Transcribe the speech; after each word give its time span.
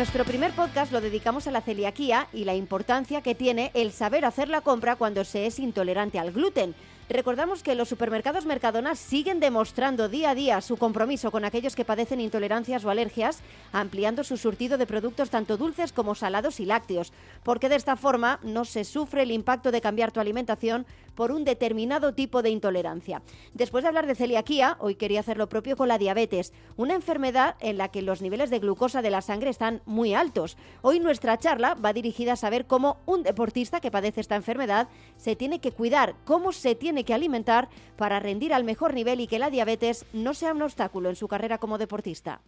Nuestro 0.00 0.24
primer 0.24 0.52
podcast 0.52 0.92
lo 0.92 1.02
dedicamos 1.02 1.46
a 1.46 1.50
la 1.50 1.60
celiaquía 1.60 2.26
y 2.32 2.44
la 2.44 2.54
importancia 2.54 3.20
que 3.20 3.34
tiene 3.34 3.70
el 3.74 3.92
saber 3.92 4.24
hacer 4.24 4.48
la 4.48 4.62
compra 4.62 4.96
cuando 4.96 5.24
se 5.24 5.44
es 5.44 5.58
intolerante 5.58 6.18
al 6.18 6.32
gluten. 6.32 6.74
Recordamos 7.10 7.62
que 7.62 7.74
los 7.74 7.90
supermercados 7.90 8.46
Mercadona 8.46 8.94
siguen 8.94 9.40
demostrando 9.40 10.08
día 10.08 10.30
a 10.30 10.34
día 10.34 10.60
su 10.62 10.78
compromiso 10.78 11.30
con 11.30 11.44
aquellos 11.44 11.76
que 11.76 11.84
padecen 11.84 12.20
intolerancias 12.20 12.82
o 12.84 12.88
alergias, 12.88 13.40
ampliando 13.72 14.24
su 14.24 14.38
surtido 14.38 14.78
de 14.78 14.86
productos 14.86 15.28
tanto 15.28 15.58
dulces 15.58 15.92
como 15.92 16.14
salados 16.14 16.60
y 16.60 16.64
lácteos, 16.64 17.12
porque 17.42 17.68
de 17.68 17.76
esta 17.76 17.96
forma 17.96 18.40
no 18.42 18.64
se 18.64 18.84
sufre 18.84 19.24
el 19.24 19.32
impacto 19.32 19.70
de 19.70 19.82
cambiar 19.82 20.12
tu 20.12 20.20
alimentación 20.20 20.86
por 21.20 21.32
un 21.32 21.44
determinado 21.44 22.14
tipo 22.14 22.40
de 22.40 22.48
intolerancia. 22.48 23.20
Después 23.52 23.84
de 23.84 23.88
hablar 23.88 24.06
de 24.06 24.14
celiaquía, 24.14 24.78
hoy 24.80 24.94
quería 24.94 25.20
hacer 25.20 25.36
lo 25.36 25.50
propio 25.50 25.76
con 25.76 25.88
la 25.88 25.98
diabetes, 25.98 26.54
una 26.78 26.94
enfermedad 26.94 27.56
en 27.60 27.76
la 27.76 27.88
que 27.88 28.00
los 28.00 28.22
niveles 28.22 28.48
de 28.48 28.58
glucosa 28.58 29.02
de 29.02 29.10
la 29.10 29.20
sangre 29.20 29.50
están 29.50 29.82
muy 29.84 30.14
altos. 30.14 30.56
Hoy 30.80 30.98
nuestra 30.98 31.36
charla 31.36 31.74
va 31.74 31.92
dirigida 31.92 32.32
a 32.32 32.36
saber 32.36 32.66
cómo 32.66 33.02
un 33.04 33.22
deportista 33.22 33.80
que 33.80 33.90
padece 33.90 34.22
esta 34.22 34.34
enfermedad 34.34 34.88
se 35.18 35.36
tiene 35.36 35.60
que 35.60 35.72
cuidar, 35.72 36.14
cómo 36.24 36.52
se 36.52 36.74
tiene 36.74 37.04
que 37.04 37.12
alimentar 37.12 37.68
para 37.98 38.18
rendir 38.18 38.54
al 38.54 38.64
mejor 38.64 38.94
nivel 38.94 39.20
y 39.20 39.26
que 39.26 39.38
la 39.38 39.50
diabetes 39.50 40.06
no 40.14 40.32
sea 40.32 40.54
un 40.54 40.62
obstáculo 40.62 41.10
en 41.10 41.16
su 41.16 41.28
carrera 41.28 41.58
como 41.58 41.76
deportista. 41.76 42.40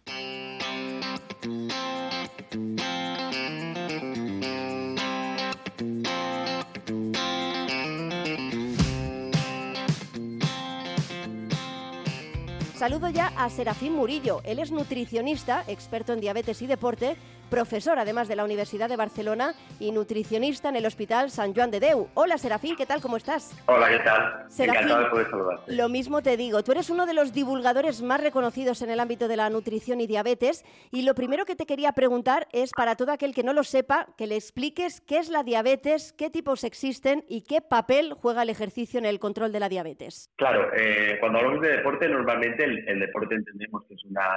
Saludo 12.83 13.09
ya 13.09 13.31
a 13.37 13.49
Serafín 13.49 13.93
Murillo. 13.93 14.41
Él 14.43 14.59
es 14.59 14.69
nutricionista, 14.69 15.63
experto 15.69 16.11
en 16.11 16.19
diabetes 16.19 16.61
y 16.61 16.67
deporte, 16.67 17.15
profesor 17.53 17.99
además 17.99 18.27
de 18.27 18.35
la 18.35 18.43
Universidad 18.43 18.89
de 18.89 18.95
Barcelona 18.95 19.53
y 19.79 19.91
nutricionista 19.91 20.69
en 20.69 20.75
el 20.75 20.87
Hospital 20.87 21.29
San 21.29 21.53
Juan 21.53 21.69
de 21.69 21.79
Deu. 21.79 22.07
Hola 22.15 22.39
Serafín, 22.39 22.75
¿qué 22.75 22.87
tal? 22.87 22.99
¿Cómo 22.99 23.15
estás? 23.15 23.55
Hola, 23.67 23.89
¿qué 23.89 23.99
tal? 23.99 24.47
Encantado 24.57 25.03
de 25.03 25.09
poder 25.11 25.29
saludarte. 25.29 25.71
Lo 25.71 25.87
mismo 25.87 26.23
te 26.23 26.35
digo, 26.35 26.63
tú 26.63 26.71
eres 26.71 26.89
uno 26.89 27.05
de 27.05 27.13
los 27.13 27.31
divulgadores 27.31 28.01
más 28.01 28.21
reconocidos 28.21 28.81
en 28.81 28.89
el 28.89 28.99
ámbito 28.99 29.27
de 29.27 29.37
la 29.37 29.51
nutrición 29.51 30.01
y 30.01 30.07
diabetes 30.07 30.65
y 30.89 31.03
lo 31.03 31.13
primero 31.13 31.45
que 31.45 31.55
te 31.55 31.67
quería 31.67 31.91
preguntar 31.91 32.47
es 32.53 32.71
para 32.75 32.95
todo 32.95 33.11
aquel 33.11 33.35
que 33.35 33.43
no 33.43 33.53
lo 33.53 33.63
sepa, 33.63 34.07
que 34.17 34.25
le 34.25 34.35
expliques 34.35 34.99
qué 35.01 35.19
es 35.19 35.29
la 35.29 35.43
diabetes, 35.43 36.11
qué 36.11 36.31
tipos 36.31 36.63
existen 36.63 37.23
y 37.29 37.41
qué 37.41 37.61
papel 37.61 38.13
juega 38.13 38.41
el 38.41 38.49
ejercicio 38.49 38.97
en 38.97 39.05
el 39.05 39.19
control 39.19 39.51
de 39.51 39.59
la 39.59 39.69
diabetes. 39.69 40.31
Claro, 40.37 40.71
eh, 40.75 41.17
cuando 41.19 41.37
hablamos 41.37 41.61
de 41.61 41.77
deporte 41.77 42.09
normalmente 42.09 42.63
el, 42.87 42.99
deporte 42.99 43.35
entendemos 43.35 43.83
que 43.87 43.95
es 43.95 44.05
una 44.05 44.27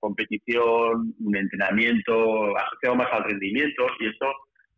competición, 0.00 1.14
un 1.20 1.36
entrenamiento 1.36 2.56
asociado 2.56 2.96
más 2.96 3.08
al 3.12 3.24
rendimiento 3.24 3.86
y 4.00 4.08
esto 4.08 4.26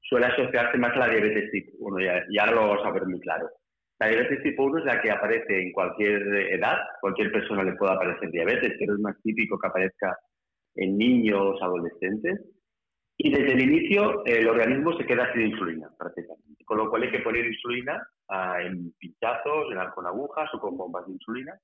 suele 0.02 0.26
asociarse 0.26 0.78
más 0.78 0.92
a 0.92 0.98
la 0.98 1.08
diabetes 1.08 1.50
tipo 1.50 1.72
1, 1.78 2.00
y 2.30 2.38
ahora 2.38 2.52
lo 2.52 2.68
vamos 2.68 2.86
a 2.86 2.90
ver 2.92 3.06
muy 3.06 3.20
claro. 3.20 3.48
La 3.98 4.08
diabetes 4.08 4.42
tipo 4.42 4.64
1 4.64 4.78
es 4.78 4.84
la 4.84 5.00
que 5.00 5.10
aparece 5.10 5.62
en 5.62 5.72
cualquier 5.72 6.22
edad, 6.52 6.78
cualquier 7.00 7.32
persona 7.32 7.64
le 7.64 7.72
puede 7.72 7.92
aparecer 7.94 8.30
diabetes, 8.30 8.74
pero 8.78 8.94
es 8.94 9.00
más 9.00 9.16
típico 9.22 9.58
que 9.58 9.66
aparezca 9.66 10.16
en 10.76 10.96
niños, 10.98 11.60
adolescentes. 11.60 12.40
Y 13.18 13.30
desde 13.30 13.54
el 13.54 13.62
inicio 13.62 14.24
el 14.26 14.46
organismo 14.46 14.96
se 14.98 15.06
queda 15.06 15.32
sin 15.32 15.46
insulina 15.46 15.88
prácticamente, 15.98 16.64
con 16.66 16.76
lo 16.76 16.90
cual 16.90 17.04
hay 17.04 17.10
que 17.10 17.20
poner 17.20 17.46
insulina 17.46 18.06
ah, 18.28 18.58
en 18.60 18.92
pinchazos, 18.98 19.68
con 19.94 20.06
agujas 20.06 20.50
o 20.52 20.60
con 20.60 20.76
bombas 20.76 21.06
de 21.06 21.14
insulina 21.14 21.58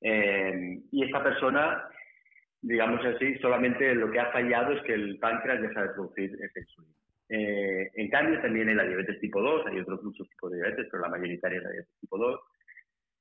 eh, 0.00 0.80
y 0.90 1.04
esta 1.04 1.22
persona, 1.22 1.88
digamos 2.60 3.04
así, 3.04 3.36
solamente 3.38 3.94
lo 3.94 4.10
que 4.10 4.20
ha 4.20 4.32
fallado 4.32 4.72
es 4.72 4.82
que 4.82 4.94
el 4.94 5.18
páncreas 5.18 5.62
deja 5.62 5.82
de 5.82 5.88
producir 5.90 6.36
esa 6.40 6.60
insulina. 6.60 6.94
Eh, 7.28 7.90
en 7.94 8.10
cambio, 8.10 8.40
también 8.40 8.68
en 8.68 8.76
la 8.76 8.84
diabetes 8.84 9.18
tipo 9.20 9.40
2, 9.40 9.66
hay 9.66 9.80
otros 9.80 10.02
muchos 10.02 10.28
tipos 10.28 10.50
de 10.50 10.58
diabetes, 10.58 10.88
pero 10.90 11.02
la 11.02 11.08
mayoritaria 11.08 11.58
es 11.58 11.64
la 11.64 11.70
diabetes 11.70 12.00
tipo 12.00 12.18
2, 12.18 12.40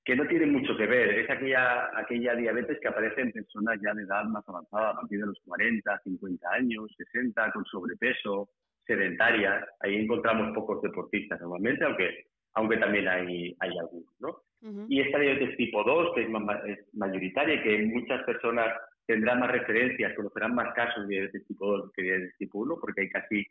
que 0.03 0.15
no 0.15 0.27
tiene 0.27 0.45
mucho 0.45 0.75
que 0.75 0.85
ver. 0.85 1.19
Es 1.19 1.29
aquella, 1.29 1.97
aquella 1.97 2.35
diabetes 2.35 2.79
que 2.81 2.87
aparece 2.87 3.21
en 3.21 3.31
personas 3.31 3.79
ya 3.81 3.93
de 3.93 4.03
edad 4.03 4.25
más 4.25 4.47
avanzada, 4.47 4.91
a 4.91 4.95
partir 4.95 5.19
de 5.19 5.27
los 5.27 5.39
40, 5.45 6.01
50 6.03 6.49
años, 6.51 6.93
60, 6.97 7.51
con 7.51 7.65
sobrepeso, 7.65 8.49
sedentarias. 8.85 9.65
Ahí 9.79 9.95
encontramos 9.95 10.53
pocos 10.53 10.81
deportistas 10.81 11.39
normalmente, 11.39 11.85
aunque, 11.85 12.25
aunque 12.55 12.77
también 12.77 13.07
hay, 13.07 13.55
hay 13.59 13.77
algunos, 13.77 14.13
¿no? 14.19 14.41
Y 14.87 15.01
esta 15.01 15.19
diabetes 15.19 15.57
tipo 15.57 15.83
2, 15.83 16.15
que 16.15 16.21
es, 16.21 16.93
mayoritaria, 16.93 17.61
que 17.61 17.79
muchas 17.79 18.23
personas 18.23 18.73
tendrán 19.05 19.41
más 19.41 19.51
referencias, 19.51 20.15
conocerán 20.15 20.55
más 20.55 20.73
casos 20.73 21.07
de 21.07 21.15
diabetes 21.15 21.45
tipo 21.47 21.65
2 21.65 21.91
que 21.93 22.03
diabetes 22.03 22.37
tipo 22.37 22.59
1, 22.59 22.77
porque 22.79 23.01
hay 23.01 23.09
casi, 23.09 23.45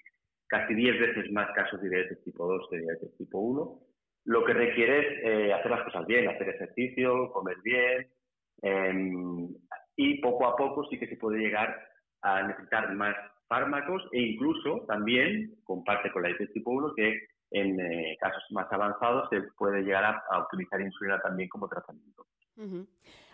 casi 0.47 0.75
10 0.75 1.01
veces 1.01 1.33
más 1.33 1.51
casos 1.55 1.83
de 1.83 1.91
diabetes 1.91 2.25
tipo 2.25 2.47
2 2.47 2.69
que 2.71 2.78
diabetes 2.78 3.17
tipo 3.19 3.39
1. 3.41 3.81
Lo 4.25 4.45
que 4.45 4.55
requiere 4.55 5.01
es 5.01 5.25
eh, 5.25 5.53
hacer 5.53 5.71
las 5.71 5.83
cosas 5.83 6.06
bien, 6.06 6.28
hacer 6.28 6.49
ejercicio, 6.49 7.31
comer 7.33 7.56
bien, 7.62 8.06
em, 8.62 9.49
y 9.97 10.21
poco 10.21 10.47
a 10.47 10.56
poco 10.56 10.87
sí 10.89 10.99
que 10.99 11.09
se 11.09 11.17
puede 11.17 11.41
llegar 11.41 11.89
a 12.22 12.43
necesitar 12.47 12.95
más 12.95 13.17
fármacos 13.49 14.03
e 14.12 14.21
incluso 14.21 14.87
también, 14.87 15.56
comparte 15.65 16.11
con 16.11 16.22
la 16.22 16.28
diabetes 16.28 16.55
tipo 16.55 16.71
1, 16.71 16.95
que 16.95 17.21
en 17.53 17.81
eh, 17.81 18.17
casos 18.21 18.43
más 18.51 18.67
avanzados 18.73 19.29
se 19.31 19.43
puede 19.57 19.83
llegar 19.83 20.05
a, 20.05 20.39
utilizar 20.41 20.81
insulina 20.81 21.21
también 21.21 21.49
como 21.49 21.69
tratamiento. 21.69 22.27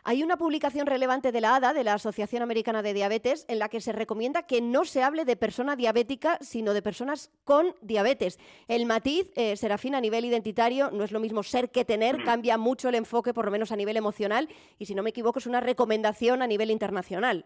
Hay 0.04 0.22
una 0.22 0.36
publicación 0.36 0.86
relevante 0.86 1.32
de 1.32 1.40
la 1.40 1.56
ADA, 1.56 1.74
de 1.74 1.84
la 1.84 1.94
Asociación 1.94 2.42
Americana 2.42 2.82
de 2.82 2.94
Diabetes, 2.94 3.44
en 3.48 3.58
la 3.58 3.68
que 3.68 3.80
se 3.80 3.92
recomienda 3.92 4.46
que 4.46 4.62
no 4.62 4.84
se 4.84 5.02
hable 5.02 5.24
de 5.24 5.36
persona 5.36 5.76
diabética, 5.76 6.38
sino 6.40 6.72
de 6.72 6.82
personas 6.82 7.30
con 7.44 7.74
diabetes. 7.82 8.38
El 8.68 8.86
matiz, 8.86 9.30
eh, 9.36 9.56
Serafín, 9.56 9.94
a 9.94 10.00
nivel 10.00 10.24
identitario, 10.24 10.90
no 10.92 11.04
es 11.04 11.12
lo 11.12 11.20
mismo 11.20 11.42
ser 11.42 11.70
que 11.70 11.84
tener, 11.84 12.24
cambia 12.24 12.56
mucho 12.56 12.88
el 12.88 12.94
enfoque, 12.94 13.34
por 13.34 13.44
lo 13.44 13.50
menos 13.50 13.70
a 13.70 13.76
nivel 13.76 13.96
emocional, 13.96 14.48
y 14.78 14.86
si 14.86 14.94
no 14.94 15.02
me 15.02 15.10
equivoco, 15.10 15.40
es 15.40 15.46
una 15.46 15.60
recomendación 15.60 16.40
a 16.42 16.46
nivel 16.46 16.70
internacional. 16.70 17.44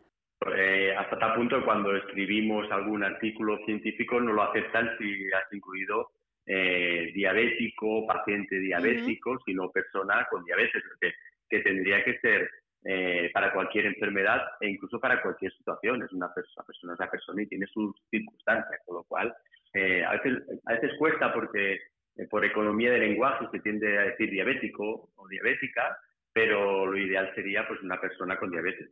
Eh, 0.57 0.95
hasta 0.97 1.19
tal 1.19 1.35
punto 1.35 1.59
que 1.59 1.65
cuando 1.65 1.97
escribimos 1.97 2.71
algún 2.71 3.05
artículo 3.05 3.59
científico 3.65 4.21
no 4.21 4.33
lo 4.33 4.43
aceptan 4.43 4.91
si 4.99 5.33
has 5.33 5.53
incluido 5.53 6.11
eh, 6.47 7.13
diabético, 7.15 8.07
paciente 8.07 8.59
diabético, 8.59 9.39
sino 9.45 9.71
persona 9.71 10.27
con 10.31 10.45
diabetes, 10.45 10.83
que, 11.01 11.13
que 11.49 11.61
tendría 11.61 12.03
que 12.05 12.19
ser 12.19 12.51
eh, 12.85 13.31
para 13.33 13.53
cualquier 13.53 13.87
enfermedad 13.87 14.43
e 14.61 14.69
incluso 14.69 14.99
para 14.99 15.23
cualquier 15.23 15.53
situación. 15.53 16.03
Es 16.03 16.13
una 16.13 16.33
persona, 16.35 16.67
persona 16.67 16.95
es 16.95 16.99
una 16.99 17.11
persona 17.11 17.43
y 17.43 17.47
tiene 17.47 17.67
sus 17.67 17.95
circunstancias, 18.11 18.81
con 18.85 18.97
lo 18.97 19.05
cual 19.05 19.33
eh, 19.75 20.05
a, 20.05 20.13
veces, 20.13 20.43
a 20.67 20.73
veces 20.73 20.91
cuesta 20.99 21.33
porque 21.33 21.81
por 22.29 22.45
economía 22.45 22.91
de 22.91 22.99
lenguaje 22.99 23.47
se 23.53 23.61
tiende 23.61 23.99
a 23.99 24.03
decir 24.03 24.31
diabético 24.31 25.11
o 25.15 25.29
diabética, 25.29 25.97
pero 26.33 26.87
lo 26.87 26.99
ideal 26.99 27.33
sería 27.35 27.67
pues 27.67 27.81
una 27.83 28.01
persona 28.01 28.37
con 28.37 28.51
diabetes, 28.51 28.91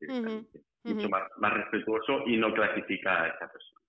mucho 0.84 1.08
más, 1.08 1.24
más 1.38 1.52
respetuoso 1.52 2.26
y 2.26 2.36
no 2.36 2.54
clasifica 2.54 3.24
a 3.24 3.28
esa 3.28 3.52
persona. 3.52 3.79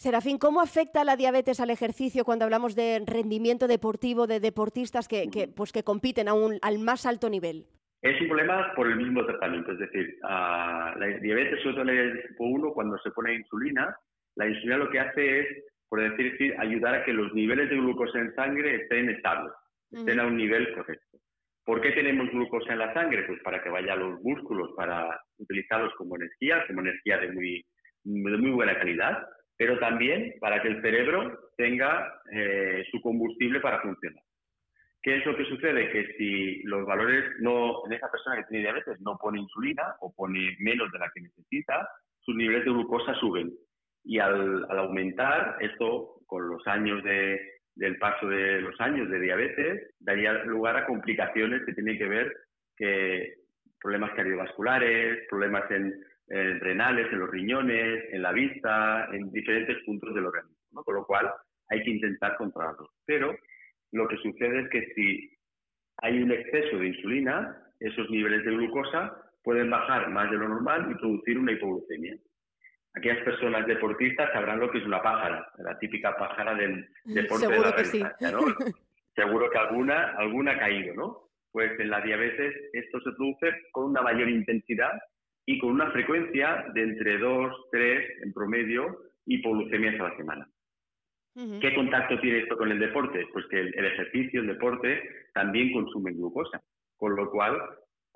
Serafín, 0.00 0.38
¿cómo 0.38 0.62
afecta 0.62 1.04
la 1.04 1.14
diabetes 1.14 1.60
al 1.60 1.68
ejercicio 1.68 2.24
cuando 2.24 2.46
hablamos 2.46 2.74
de 2.74 3.02
rendimiento 3.06 3.68
deportivo 3.68 4.26
de 4.26 4.40
deportistas 4.40 5.06
que, 5.06 5.28
pues 5.54 5.72
que 5.72 5.82
compiten 5.82 6.26
a 6.26 6.32
un, 6.32 6.58
al 6.62 6.78
más 6.78 7.04
alto 7.04 7.28
nivel? 7.28 7.66
Es 8.00 8.18
un 8.22 8.28
problema 8.28 8.72
por 8.74 8.86
el 8.86 8.96
mismo 8.96 9.26
tratamiento, 9.26 9.72
es 9.72 9.78
decir, 9.78 10.16
la 10.22 11.18
diabetes, 11.20 11.60
sobre 11.60 11.74
todo 11.74 11.84
la 11.84 11.92
diabetes 11.92 12.28
tipo 12.28 12.44
1, 12.44 12.72
cuando 12.72 12.96
se 13.00 13.10
pone 13.10 13.34
insulina, 13.34 13.94
la 14.36 14.48
insulina 14.48 14.78
lo 14.78 14.88
que 14.88 15.00
hace 15.00 15.40
es, 15.40 15.46
por 15.90 16.00
decir 16.00 16.56
ayudar 16.58 16.94
a 16.94 17.04
que 17.04 17.12
los 17.12 17.34
niveles 17.34 17.68
de 17.68 17.76
glucosa 17.76 18.20
en 18.20 18.34
sangre 18.34 18.76
estén 18.76 19.10
estables, 19.10 19.52
estén 19.90 20.18
a 20.18 20.26
un 20.26 20.38
nivel 20.38 20.72
correcto. 20.72 21.18
¿Por 21.62 21.82
qué 21.82 21.90
tenemos 21.90 22.30
glucosa 22.30 22.72
en 22.72 22.78
la 22.78 22.94
sangre? 22.94 23.24
Pues 23.24 23.38
para 23.42 23.62
que 23.62 23.68
vaya 23.68 23.92
a 23.92 23.96
los 23.96 24.18
músculos, 24.22 24.70
para 24.74 25.20
utilizarlos 25.36 25.92
como 25.98 26.16
energía, 26.16 26.64
como 26.66 26.80
energía 26.80 27.18
de 27.18 27.32
muy, 27.32 27.66
de 28.02 28.38
muy 28.38 28.50
buena 28.52 28.78
calidad, 28.78 29.28
pero 29.60 29.78
también 29.78 30.36
para 30.40 30.62
que 30.62 30.68
el 30.68 30.80
cerebro 30.80 31.38
tenga 31.58 32.22
eh, 32.32 32.82
su 32.90 32.98
combustible 33.02 33.60
para 33.60 33.82
funcionar. 33.82 34.24
¿Qué 35.02 35.18
es 35.18 35.26
lo 35.26 35.36
que 35.36 35.44
sucede? 35.44 35.90
Que 35.90 36.14
si 36.16 36.62
los 36.62 36.86
valores 36.86 37.26
no, 37.40 37.84
en 37.84 37.92
esa 37.92 38.10
persona 38.10 38.36
que 38.36 38.44
tiene 38.44 38.62
diabetes 38.62 38.98
no 39.02 39.18
pone 39.18 39.38
insulina 39.38 39.96
o 40.00 40.14
pone 40.14 40.56
menos 40.60 40.90
de 40.90 40.98
la 40.98 41.10
que 41.14 41.20
necesita, 41.20 41.86
sus 42.20 42.34
niveles 42.36 42.64
de 42.64 42.70
glucosa 42.70 43.12
suben. 43.16 43.52
Y 44.02 44.18
al, 44.18 44.64
aumentar, 44.70 45.58
esto 45.60 46.22
con 46.26 46.48
los 46.48 46.66
años 46.66 47.04
de, 47.04 47.38
del 47.74 47.98
paso 47.98 48.28
de 48.28 48.62
los 48.62 48.80
años 48.80 49.10
de 49.10 49.20
diabetes, 49.20 49.94
daría 50.00 50.32
lugar 50.44 50.78
a 50.78 50.86
complicaciones 50.86 51.66
que 51.66 51.74
tienen 51.74 51.98
que 51.98 52.08
ver 52.08 52.34
que 52.78 53.34
problemas 53.78 54.12
cardiovasculares, 54.14 55.18
problemas 55.28 55.70
en 55.70 56.02
renales, 56.30 57.12
en 57.12 57.18
los 57.18 57.30
riñones, 57.30 58.04
en 58.12 58.22
la 58.22 58.32
vista, 58.32 59.08
en 59.12 59.30
diferentes 59.32 59.76
puntos 59.84 60.14
del 60.14 60.26
organismo, 60.26 60.84
con 60.84 60.94
lo 60.94 61.04
cual 61.04 61.30
hay 61.68 61.82
que 61.82 61.90
intentar 61.90 62.36
controlarlo. 62.36 62.90
Pero 63.04 63.36
lo 63.92 64.08
que 64.08 64.16
sucede 64.18 64.60
es 64.60 64.70
que 64.70 64.92
si 64.94 65.38
hay 65.98 66.22
un 66.22 66.30
exceso 66.30 66.78
de 66.78 66.88
insulina, 66.88 67.56
esos 67.80 68.08
niveles 68.10 68.44
de 68.44 68.52
glucosa 68.52 69.16
pueden 69.42 69.70
bajar 69.70 70.10
más 70.10 70.30
de 70.30 70.36
lo 70.36 70.48
normal 70.48 70.88
y 70.90 70.94
producir 70.94 71.38
una 71.38 71.52
hipoglucemia. 71.52 72.16
aquellas 72.94 73.24
personas 73.24 73.66
deportistas 73.66 74.30
sabrán 74.32 74.60
lo 74.60 74.70
que 74.70 74.78
es 74.78 74.84
una 74.84 75.02
pájara, 75.02 75.50
la 75.58 75.78
típica 75.78 76.16
pájara 76.16 76.54
del 76.54 76.88
deporte 77.04 77.46
Seguro 77.46 77.62
de 77.62 77.70
la 77.70 77.76
que 77.76 77.84
sí. 77.84 78.02
¿no? 78.02 78.40
Seguro 79.14 79.50
que 79.50 79.58
alguna, 79.58 80.14
alguna 80.16 80.52
ha 80.52 80.58
caído, 80.58 80.94
¿no? 80.94 81.30
Pues 81.52 81.78
en 81.80 81.90
la 81.90 82.00
diabetes 82.00 82.54
esto 82.72 83.00
se 83.00 83.12
produce 83.12 83.52
con 83.72 83.86
una 83.86 84.02
mayor 84.02 84.28
intensidad 84.28 84.92
y 85.50 85.58
con 85.58 85.70
una 85.70 85.90
frecuencia 85.90 86.64
de 86.74 86.82
entre 86.82 87.18
2, 87.18 87.52
3 87.72 88.22
en 88.22 88.32
promedio 88.32 89.00
hipoglucemias 89.26 89.98
a 89.98 90.04
la 90.04 90.16
semana. 90.16 90.48
¿Qué 91.60 91.74
contacto 91.74 92.20
tiene 92.20 92.40
esto 92.40 92.56
con 92.56 92.70
el 92.70 92.78
deporte? 92.78 93.26
Pues 93.32 93.46
que 93.46 93.58
el, 93.58 93.84
ejercicio, 93.84 94.42
el 94.42 94.46
deporte, 94.46 95.02
también 95.34 95.72
consume 95.72 96.12
glucosa, 96.12 96.62
con 96.96 97.16
lo 97.16 97.28
cual 97.32 97.60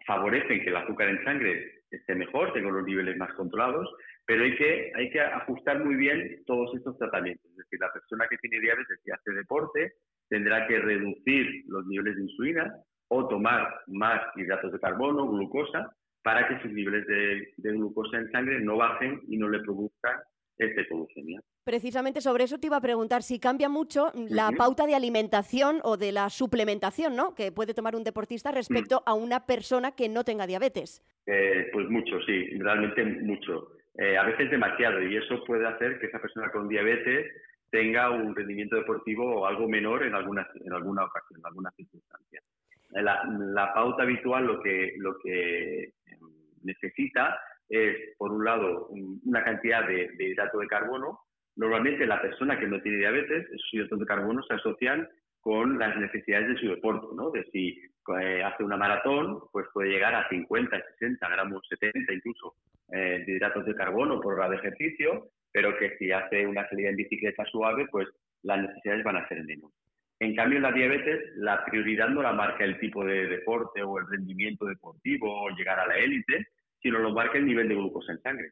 favorecen 0.06 0.62
que 0.62 0.68
el 0.70 0.76
azúcar 0.76 1.08
en 1.08 1.24
sangre 1.24 1.82
esté 1.90 2.14
mejor, 2.14 2.52
tenga 2.52 2.70
los 2.70 2.84
niveles 2.84 3.16
más 3.16 3.32
controlados, 3.34 3.88
pero 4.24 4.44
hay 4.44 4.54
que, 4.54 4.92
hay 4.94 5.10
que 5.10 5.20
ajustar 5.20 5.84
muy 5.84 5.96
bien 5.96 6.40
todos 6.46 6.72
estos 6.76 6.96
tratamientos. 6.98 7.50
Es 7.50 7.56
decir, 7.56 7.80
la 7.80 7.92
persona 7.92 8.26
que 8.30 8.38
tiene 8.38 8.60
diabetes 8.60 9.00
y 9.04 9.10
hace 9.10 9.32
deporte 9.32 9.94
tendrá 10.28 10.68
que 10.68 10.78
reducir 10.78 11.64
los 11.66 11.84
niveles 11.86 12.14
de 12.14 12.22
insulina 12.22 12.72
o 13.08 13.26
tomar 13.26 13.74
más 13.88 14.22
hidratos 14.36 14.70
de 14.70 14.78
carbono, 14.78 15.26
glucosa, 15.26 15.90
para 16.24 16.48
que 16.48 16.60
sus 16.62 16.72
niveles 16.72 17.06
de, 17.06 17.52
de 17.58 17.72
glucosa 17.72 18.16
en 18.16 18.32
sangre 18.32 18.58
no 18.60 18.78
bajen 18.78 19.20
y 19.28 19.36
no 19.36 19.48
le 19.48 19.60
produzcan 19.60 20.16
esta 20.56 20.80
hipoglucemia. 20.80 21.40
Precisamente 21.64 22.20
sobre 22.20 22.44
eso 22.44 22.58
te 22.58 22.66
iba 22.66 22.78
a 22.78 22.80
preguntar 22.80 23.22
si 23.22 23.38
cambia 23.38 23.68
mucho 23.68 24.10
la 24.14 24.50
pauta 24.52 24.86
de 24.86 24.94
alimentación 24.94 25.80
o 25.82 25.96
de 25.96 26.12
la 26.12 26.30
suplementación, 26.30 27.14
¿no? 27.14 27.34
Que 27.34 27.52
puede 27.52 27.74
tomar 27.74 27.94
un 27.94 28.04
deportista 28.04 28.52
respecto 28.52 29.02
a 29.06 29.14
una 29.14 29.46
persona 29.46 29.92
que 29.92 30.08
no 30.08 30.24
tenga 30.24 30.46
diabetes. 30.46 31.02
Eh, 31.26 31.68
pues 31.72 31.88
mucho, 31.88 32.20
sí, 32.26 32.58
realmente 32.58 33.04
mucho. 33.04 33.72
Eh, 33.96 34.16
a 34.16 34.24
veces 34.24 34.50
demasiado 34.50 35.02
y 35.02 35.16
eso 35.16 35.44
puede 35.44 35.66
hacer 35.66 35.98
que 35.98 36.06
esa 36.06 36.20
persona 36.20 36.50
con 36.50 36.68
diabetes 36.68 37.32
tenga 37.70 38.10
un 38.10 38.34
rendimiento 38.34 38.76
deportivo 38.76 39.46
algo 39.46 39.68
menor 39.68 40.04
en 40.04 40.14
alguna, 40.14 40.46
en 40.54 40.72
alguna 40.72 41.04
ocasión, 41.04 41.40
en 41.40 41.46
alguna 41.46 41.70
circunstancia. 41.72 42.40
La, 42.94 43.72
pauta 43.74 44.04
habitual 44.04 44.46
lo 44.46 44.60
que, 44.60 44.94
lo 44.98 45.18
que 45.18 45.84
em, 45.84 46.20
necesita 46.62 47.38
es, 47.68 48.16
por 48.16 48.32
un 48.32 48.44
lado, 48.44 48.88
una 48.88 49.42
cantidad 49.42 49.86
de, 49.86 50.10
de 50.16 50.24
hidrato 50.24 50.58
de 50.58 50.68
carbono 50.68 51.20
Normalmente 51.56 52.06
la 52.06 52.20
persona 52.20 52.58
que 52.58 52.66
no 52.66 52.80
tiene 52.82 52.98
diabetes, 52.98 53.46
esos 53.46 53.68
hidratos 53.72 54.00
de 54.00 54.06
carbono 54.06 54.42
se 54.42 54.54
asocian 54.54 55.08
con 55.40 55.78
las 55.78 55.96
necesidades 55.96 56.48
de 56.48 56.56
su 56.56 56.68
deporte, 56.68 57.06
¿no? 57.14 57.30
De 57.30 57.44
si 57.52 57.80
eh, 58.20 58.42
hace 58.42 58.64
una 58.64 58.76
maratón, 58.76 59.40
pues 59.52 59.66
puede 59.72 59.90
llegar 59.90 60.14
a 60.14 60.28
50, 60.28 60.82
60 60.98 61.28
gramos, 61.28 61.62
70 61.68 62.12
incluso 62.12 62.56
eh, 62.92 63.22
de 63.24 63.32
hidratos 63.32 63.66
de 63.66 63.74
carbono 63.74 64.20
por 64.20 64.34
hora 64.34 64.48
de 64.48 64.56
ejercicio, 64.56 65.28
pero 65.52 65.76
que 65.78 65.96
si 65.98 66.10
hace 66.10 66.46
una 66.46 66.68
salida 66.68 66.88
en 66.88 66.96
bicicleta 66.96 67.44
suave, 67.44 67.86
pues 67.90 68.08
las 68.42 68.60
necesidades 68.60 69.04
van 69.04 69.16
a 69.16 69.28
ser 69.28 69.44
menos. 69.44 69.70
En 70.20 70.34
cambio, 70.34 70.58
en 70.58 70.62
la 70.62 70.72
diabetes, 70.72 71.36
la 71.36 71.64
prioridad 71.64 72.08
no 72.08 72.22
la 72.22 72.32
marca 72.32 72.64
el 72.64 72.78
tipo 72.78 73.04
de 73.04 73.26
deporte 73.26 73.82
o 73.82 73.98
el 73.98 74.06
rendimiento 74.08 74.64
deportivo 74.64 75.42
o 75.42 75.50
llegar 75.50 75.78
a 75.78 75.86
la 75.86 75.96
élite, 75.96 76.48
sino 76.80 76.98
lo 76.98 77.12
marca 77.12 77.38
el 77.38 77.46
nivel 77.46 77.68
de 77.68 77.74
glucosa 77.74 78.12
en 78.12 78.22
sangre 78.22 78.50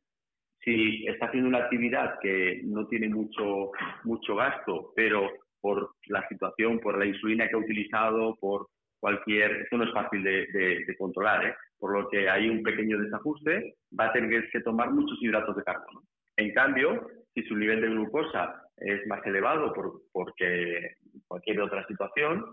si 0.65 1.07
está 1.07 1.27
haciendo 1.27 1.49
una 1.49 1.59
actividad 1.59 2.19
que 2.21 2.61
no 2.65 2.87
tiene 2.87 3.09
mucho, 3.09 3.71
mucho 4.05 4.37
gasto, 4.37 4.93
pero 4.95 5.31
por 5.61 5.95
la 6.07 6.27
situación, 6.29 6.79
por 6.81 6.99
la 6.99 7.07
insulina 7.07 7.49
que 7.49 7.55
ha 7.55 7.59
utilizado, 7.59 8.37
por 8.37 8.69
cualquier, 9.01 9.63
esto 9.63 9.77
no 9.77 9.85
es 9.85 9.93
fácil 9.93 10.23
de, 10.23 10.97
controlar, 10.99 11.47
¿eh? 11.47 11.55
por 11.79 11.93
lo 11.93 12.09
que 12.09 12.29
hay 12.29 12.49
un 12.49 12.63
pequeño 12.63 12.99
desajuste, 12.99 13.75
va 13.99 14.07
a 14.07 14.13
tener 14.13 14.49
que 14.51 14.61
tomar 14.61 14.93
muchos 14.93 15.19
hidratos 15.21 15.57
de 15.57 15.65
carbono. 15.65 16.03
En 16.37 16.53
cambio, 16.53 17.09
si 17.35 17.43
su 17.43 17.57
nivel 17.57 17.81
de 17.81 17.89
glucosa 17.89 18.63
es 18.77 19.05
más 19.07 19.25
elevado 19.27 19.73
por, 19.73 20.03
porque 20.13 20.97
cualquier 21.33 21.63
otra 21.63 21.87
situación, 21.87 22.45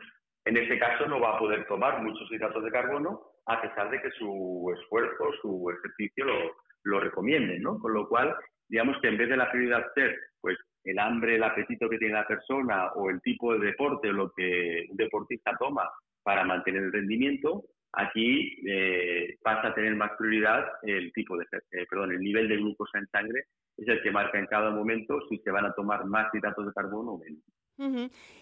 en 0.45 0.55
ese 0.55 0.79
caso 0.79 1.05
no 1.05 1.19
va 1.19 1.35
a 1.35 1.39
poder 1.39 1.67
tomar 1.67 2.01
muchos 2.01 2.31
hidratos 2.31 2.63
de 2.63 2.71
carbono 2.71 3.21
a 3.45 3.61
pesar 3.61 3.89
de 3.89 4.01
que 4.01 4.09
su 4.11 4.73
esfuerzo, 4.77 5.31
su 5.41 5.69
ejercicio 5.69 6.23
lo, 6.23 6.55
lo 6.83 6.99
recomienden, 7.01 7.61
¿no? 7.61 7.77
Con 7.77 7.93
lo 7.93 8.07
cual, 8.07 8.33
digamos 8.69 8.95
que 9.01 9.09
en 9.09 9.17
vez 9.17 9.27
de 9.27 9.35
la 9.35 9.51
prioridad 9.51 9.85
ser, 9.93 10.17
pues, 10.39 10.57
el 10.85 10.97
hambre, 10.97 11.35
el 11.35 11.43
apetito 11.43 11.89
que 11.89 11.97
tiene 11.97 12.13
la 12.13 12.27
persona 12.27 12.93
o 12.93 13.09
el 13.09 13.19
tipo 13.21 13.53
de 13.53 13.65
deporte 13.67 14.09
o 14.09 14.13
lo 14.13 14.31
que 14.31 14.85
un 14.89 14.95
deportista 14.95 15.57
toma 15.59 15.89
para 16.23 16.45
mantener 16.45 16.83
el 16.83 16.93
rendimiento, 16.93 17.65
aquí 17.91 18.63
eh, 18.65 19.35
pasa 19.43 19.69
a 19.69 19.73
tener 19.73 19.93
más 19.95 20.11
prioridad 20.17 20.65
el 20.83 21.11
tipo 21.11 21.37
de, 21.37 21.45
eh, 21.71 21.85
perdón, 21.89 22.13
el 22.13 22.19
nivel 22.19 22.47
de 22.47 22.55
glucosa 22.55 22.99
en 22.99 23.07
sangre 23.07 23.43
es 23.75 23.87
el 23.89 24.01
que 24.01 24.11
marca 24.11 24.39
en 24.39 24.45
cada 24.45 24.71
momento 24.71 25.19
si 25.27 25.37
se 25.39 25.51
van 25.51 25.65
a 25.65 25.73
tomar 25.73 26.05
más 26.05 26.33
hidratos 26.33 26.65
de 26.65 26.73
carbono 26.73 27.11
o 27.11 27.17
menos. 27.17 27.43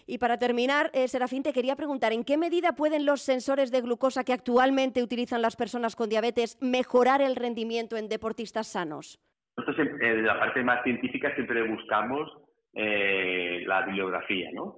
Y 0.07 0.17
para 0.17 0.37
terminar, 0.37 0.89
eh, 0.93 1.07
Serafín, 1.07 1.43
te 1.43 1.53
quería 1.53 1.75
preguntar, 1.75 2.11
¿en 2.11 2.23
qué 2.23 2.37
medida 2.37 2.73
pueden 2.73 3.05
los 3.05 3.21
sensores 3.21 3.71
de 3.71 3.81
glucosa 3.81 4.23
que 4.23 4.33
actualmente 4.33 5.03
utilizan 5.03 5.41
las 5.41 5.55
personas 5.55 5.95
con 5.95 6.09
diabetes 6.09 6.57
mejorar 6.61 7.21
el 7.21 7.35
rendimiento 7.35 7.97
en 7.97 8.09
deportistas 8.09 8.67
sanos? 8.67 9.19
Nosotros 9.57 9.87
en, 10.01 10.25
la 10.25 10.39
parte 10.39 10.63
más 10.63 10.83
científica 10.83 11.33
siempre 11.35 11.61
buscamos 11.63 12.31
eh, 12.73 13.63
la 13.65 13.83
bibliografía, 13.83 14.49
¿no? 14.53 14.75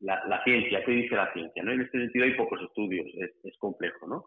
La, 0.00 0.42
ciencia, 0.42 0.84
¿qué 0.84 0.90
dice 0.90 1.14
la 1.14 1.32
ciencia? 1.32 1.62
¿no? 1.62 1.72
En 1.72 1.82
este 1.82 1.98
sentido 1.98 2.24
hay 2.24 2.34
pocos 2.34 2.60
estudios, 2.60 3.06
es, 3.14 3.56
complejo, 3.58 4.08
¿no? 4.08 4.24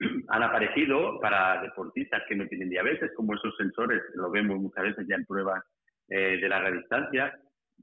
Han 0.28 0.42
aparecido 0.42 1.20
para 1.20 1.60
deportistas 1.60 2.22
que 2.26 2.34
no 2.34 2.46
tienen 2.46 2.70
diabetes, 2.70 3.12
como 3.14 3.34
esos 3.34 3.54
sensores, 3.56 4.00
lo 4.14 4.30
vemos 4.30 4.58
muchas 4.58 4.84
veces 4.84 5.06
ya 5.06 5.16
en 5.16 5.26
pruebas 5.26 5.62
eh, 6.08 6.38
de 6.40 6.48
larga 6.48 6.70
distancia, 6.70 7.38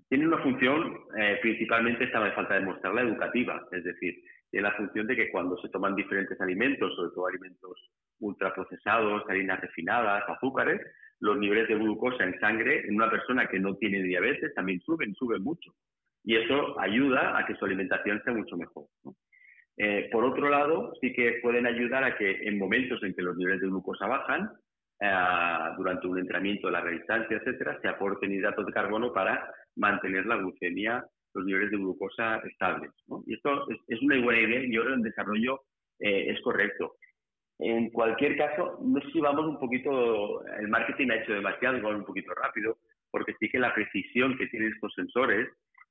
tiene 0.10 0.28
una 0.28 0.38
función, 0.40 1.00
eh, 1.18 1.40
principalmente 1.42 2.04
esta 2.04 2.20
me 2.20 2.32
falta 2.32 2.56
demostrarla, 2.56 3.02
educativa, 3.02 3.68
es 3.72 3.84
decir, 3.84 4.16
tiene 4.52 4.70
la 4.70 4.76
función 4.76 5.08
de 5.08 5.16
que 5.16 5.32
cuando 5.32 5.58
se 5.58 5.70
toman 5.70 5.96
diferentes 5.96 6.40
alimentos, 6.40 6.96
sobre 6.96 7.12
todo 7.14 7.28
alimentos 7.28 7.92
ultraprocesados, 8.20 9.24
harinas 9.28 9.60
refinadas, 9.60 10.24
azúcares, 10.30 10.82
los 11.20 11.38
niveles 11.38 11.68
de 11.68 11.76
glucosa 11.76 12.24
en 12.24 12.40
sangre 12.40 12.86
en 12.88 12.96
una 12.96 13.10
persona 13.10 13.48
que 13.48 13.60
no 13.60 13.76
tiene 13.76 14.04
diabetes 14.04 14.54
también 14.54 14.80
suben, 14.82 15.14
suben 15.16 15.44
mucho. 15.44 15.74
Y 16.24 16.36
eso 16.36 16.80
ayuda 16.80 17.38
a 17.38 17.46
que 17.46 17.56
su 17.56 17.66
alimentación 17.66 18.22
sea 18.24 18.34
mucho 18.34 18.58
mejor. 18.58 18.86
Eh, 19.78 20.10
por 20.12 20.24
otro 20.24 20.50
lado, 20.50 20.94
sí 21.02 21.14
que 21.14 21.40
pueden 21.42 21.68
ayudar 21.68 22.04
a 22.04 22.18
que 22.18 22.48
en 22.48 22.58
momentos 22.58 23.04
en 23.04 23.14
que 23.14 23.22
los 23.22 23.38
niveles 23.38 23.62
de 23.62 23.68
glucosa 23.68 24.08
bajan, 24.08 24.52
eh, 25.00 25.74
durante 25.78 26.08
un 26.08 26.20
entrenamiento 26.20 26.68
de 26.68 26.74
la 26.74 26.86
distancia, 26.86 27.38
etcétera, 27.38 27.78
se 27.82 27.88
aporten 27.88 28.32
hidratos 28.32 28.66
de 28.66 28.72
carbono 28.72 29.12
para 29.12 29.52
mantener 29.76 30.26
la 30.26 30.38
glucemia, 30.38 31.06
los 31.34 31.46
niveles 31.46 31.72
de 31.72 31.78
glucosa 31.78 32.38
estables. 32.38 32.92
Y 33.26 33.34
esto 33.34 33.68
es, 33.88 34.02
una 34.02 34.22
buena 34.22 34.42
idea 34.42 34.64
y 34.64 34.76
ahora 34.78 34.96
el 34.96 35.02
desarrollo 35.02 35.62
eh, 36.00 36.32
es 36.32 36.42
correcto. 36.42 36.96
En 37.60 37.90
cualquier 37.90 38.38
caso, 38.38 38.80
no 38.82 39.00
sé 39.02 39.12
si 39.12 39.20
vamos 39.20 39.46
un 39.46 39.60
poquito, 39.60 40.46
el 40.60 40.68
marketing 40.68 41.10
ha 41.10 41.16
hecho 41.16 41.34
demasiado, 41.34 41.82
vamos 41.82 42.00
un 42.00 42.06
poquito 42.06 42.34
rápido, 42.34 42.78
porque 43.12 43.34
sí 43.40 43.50
que 43.50 43.60
la 43.60 43.74
precisión 43.74 44.38
que 44.38 44.48
tienen 44.48 44.74
estos 44.74 44.94
sensores 44.94 45.50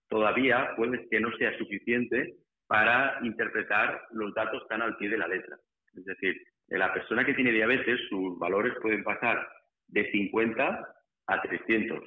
todavía 0.08 0.74
puede 0.76 1.08
que 1.08 1.20
no 1.20 1.34
sea 1.36 1.56
suficiente 1.56 2.34
para 2.66 3.18
interpretar 3.22 4.02
los 4.12 4.34
datos 4.34 4.66
tan 4.68 4.82
al 4.82 4.96
pie 4.96 5.08
de 5.08 5.18
la 5.18 5.28
letra. 5.28 5.56
Es 5.94 6.04
decir, 6.04 6.36
la 6.68 6.92
persona 6.92 7.24
que 7.24 7.34
tiene 7.34 7.52
diabetes, 7.52 8.00
sus 8.08 8.38
valores 8.38 8.74
pueden 8.80 9.04
pasar 9.04 9.46
de 9.88 10.10
50 10.10 10.94
a 11.26 11.42
300. 11.42 12.00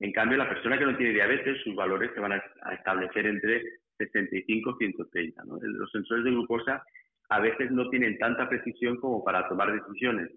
En 0.00 0.12
cambio, 0.12 0.36
la 0.36 0.48
persona 0.48 0.78
que 0.78 0.84
no 0.84 0.96
tiene 0.96 1.14
diabetes, 1.14 1.62
sus 1.62 1.74
valores 1.74 2.10
se 2.14 2.20
van 2.20 2.32
a, 2.32 2.42
establecer 2.74 3.26
entre 3.26 3.62
65 3.98 4.70
y 4.70 4.84
130. 4.84 5.42
Los 5.62 5.90
sensores 5.90 6.24
de 6.24 6.30
glucosa 6.30 6.82
a 7.30 7.40
veces 7.40 7.70
no 7.70 7.88
tienen 7.88 8.18
tanta 8.18 8.48
precisión 8.48 8.98
como 8.98 9.24
para 9.24 9.48
tomar 9.48 9.72
decisiones, 9.72 10.30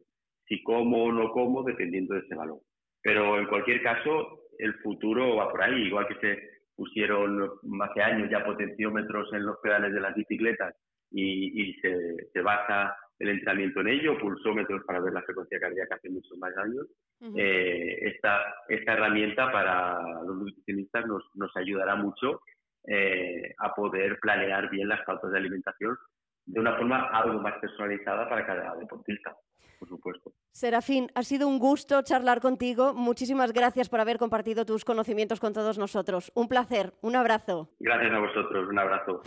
si 0.48 0.64
como 0.64 1.04
o 1.04 1.12
no 1.12 1.32
como, 1.32 1.64
dependiendo 1.64 2.16
de 2.16 2.22
ese 2.22 2.36
valor. 2.36 2.60
Pero 3.02 3.38
en 3.38 3.48
cualquier 3.48 3.82
caso, 3.84 4.46
el 4.58 4.74
futuro 4.76 5.36
va 5.36 5.52
por 5.52 5.62
ahí, 5.62 5.84
igual 5.84 6.08
que 6.08 6.16
se 6.16 6.50
pusieron 6.76 7.50
hace 7.82 8.02
años 8.02 8.30
ya 8.32 8.46
potenciómetros 8.46 9.32
en 9.34 9.46
los 9.46 9.58
pedales 9.62 9.94
de 9.94 10.00
las 10.00 10.16
bicicletas 10.16 10.74
y, 11.12 11.74
se, 11.82 12.30
se 12.32 12.42
basa 12.42 12.96
el 13.20 13.30
entrenamiento 13.30 13.82
en 13.82 13.90
ello, 13.90 14.18
pulsómetros 14.18 14.84
para 14.86 15.02
ver 15.02 15.14
la 15.14 15.22
frecuencia 15.24 15.60
cardíaca 15.60 15.96
hace 15.96 16.10
muchos 16.10 16.38
más 16.38 16.56
años. 16.58 16.88
Eh, 17.36 18.00
esta, 18.02 18.40
esta 18.70 18.94
herramienta 18.94 19.52
para 19.52 20.02
los 20.24 20.38
nutricionistas 20.38 21.06
nos, 21.06 21.24
nos 21.36 21.56
ayudará 21.58 21.96
mucho 21.96 22.42
eh, 22.88 23.54
a 23.58 23.76
poder 23.76 24.18
planear 24.20 24.70
bien 24.70 24.88
las 24.88 25.06
pautas 25.06 25.32
de 25.32 25.38
alimentación 25.38 25.98
de 26.46 26.60
una 26.60 26.76
forma 26.78 27.10
algo 27.12 27.40
más 27.42 27.60
personalizada 27.60 28.28
para 28.28 28.46
cada 28.46 28.76
deportista, 28.76 29.36
por 29.78 29.88
supuesto. 29.88 30.32
Serafín, 30.52 31.08
ha 31.14 31.22
sido 31.22 31.48
un 31.48 31.60
gusto 31.60 32.02
charlar 32.02 32.42
contigo. 32.42 32.94
Muchísimas 32.94 33.54
gracias 33.54 33.90
por 33.90 34.00
haber 34.00 34.18
compartido 34.18 34.66
tus 34.66 34.84
conocimientos 34.84 35.40
con 35.40 35.54
todos 35.54 35.78
nosotros. 35.78 36.32
Un 36.36 36.48
placer, 36.48 36.94
un 37.02 37.16
abrazo. 37.16 37.70
Gracias 37.80 38.12
a 38.12 38.20
vosotros, 38.20 38.70
un 38.70 38.80
abrazo. 38.80 39.22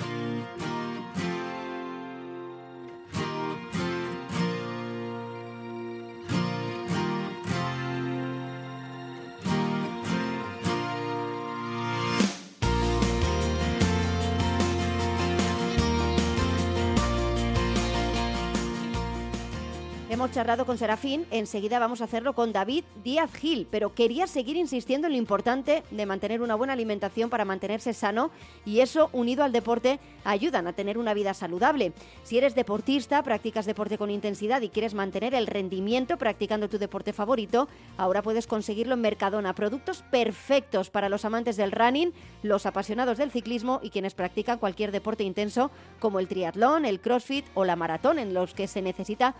Hemos 20.12 20.30
charlado 20.30 20.66
con 20.66 20.76
Serafín, 20.76 21.26
enseguida 21.30 21.78
vamos 21.78 22.02
a 22.02 22.04
hacerlo 22.04 22.34
con 22.34 22.52
David 22.52 22.84
Díaz 23.02 23.32
Gil, 23.32 23.66
pero 23.70 23.94
quería 23.94 24.26
seguir 24.26 24.56
insistiendo 24.56 25.06
en 25.06 25.14
lo 25.14 25.18
importante 25.18 25.84
de 25.90 26.04
mantener 26.04 26.42
una 26.42 26.54
buena 26.54 26.74
alimentación 26.74 27.30
para 27.30 27.46
mantenerse 27.46 27.94
sano 27.94 28.30
y 28.66 28.80
eso, 28.80 29.08
unido 29.14 29.42
al 29.42 29.52
deporte, 29.52 30.00
ayudan 30.24 30.66
a 30.66 30.74
tener 30.74 30.98
una 30.98 31.14
vida 31.14 31.32
saludable. 31.32 31.94
Si 32.24 32.36
eres 32.36 32.54
deportista, 32.54 33.22
practicas 33.22 33.64
deporte 33.64 33.96
con 33.96 34.10
intensidad 34.10 34.60
y 34.60 34.68
quieres 34.68 34.92
mantener 34.92 35.34
el 35.34 35.46
rendimiento 35.46 36.18
practicando 36.18 36.68
tu 36.68 36.76
deporte 36.76 37.14
favorito, 37.14 37.68
ahora 37.96 38.20
puedes 38.20 38.46
conseguirlo 38.46 38.94
en 38.94 39.00
Mercadona. 39.00 39.54
Productos 39.54 40.04
perfectos 40.10 40.90
para 40.90 41.08
los 41.08 41.24
amantes 41.24 41.56
del 41.56 41.72
running, 41.72 42.12
los 42.42 42.66
apasionados 42.66 43.16
del 43.16 43.30
ciclismo 43.30 43.80
y 43.82 43.88
quienes 43.88 44.12
practican 44.12 44.58
cualquier 44.58 44.92
deporte 44.92 45.24
intenso 45.24 45.70
como 46.00 46.20
el 46.20 46.28
triatlón, 46.28 46.84
el 46.84 47.00
crossfit 47.00 47.46
o 47.54 47.64
la 47.64 47.76
maratón, 47.76 48.18
en 48.18 48.34
los 48.34 48.52
que 48.52 48.68
se 48.68 48.82
necesita 48.82 49.34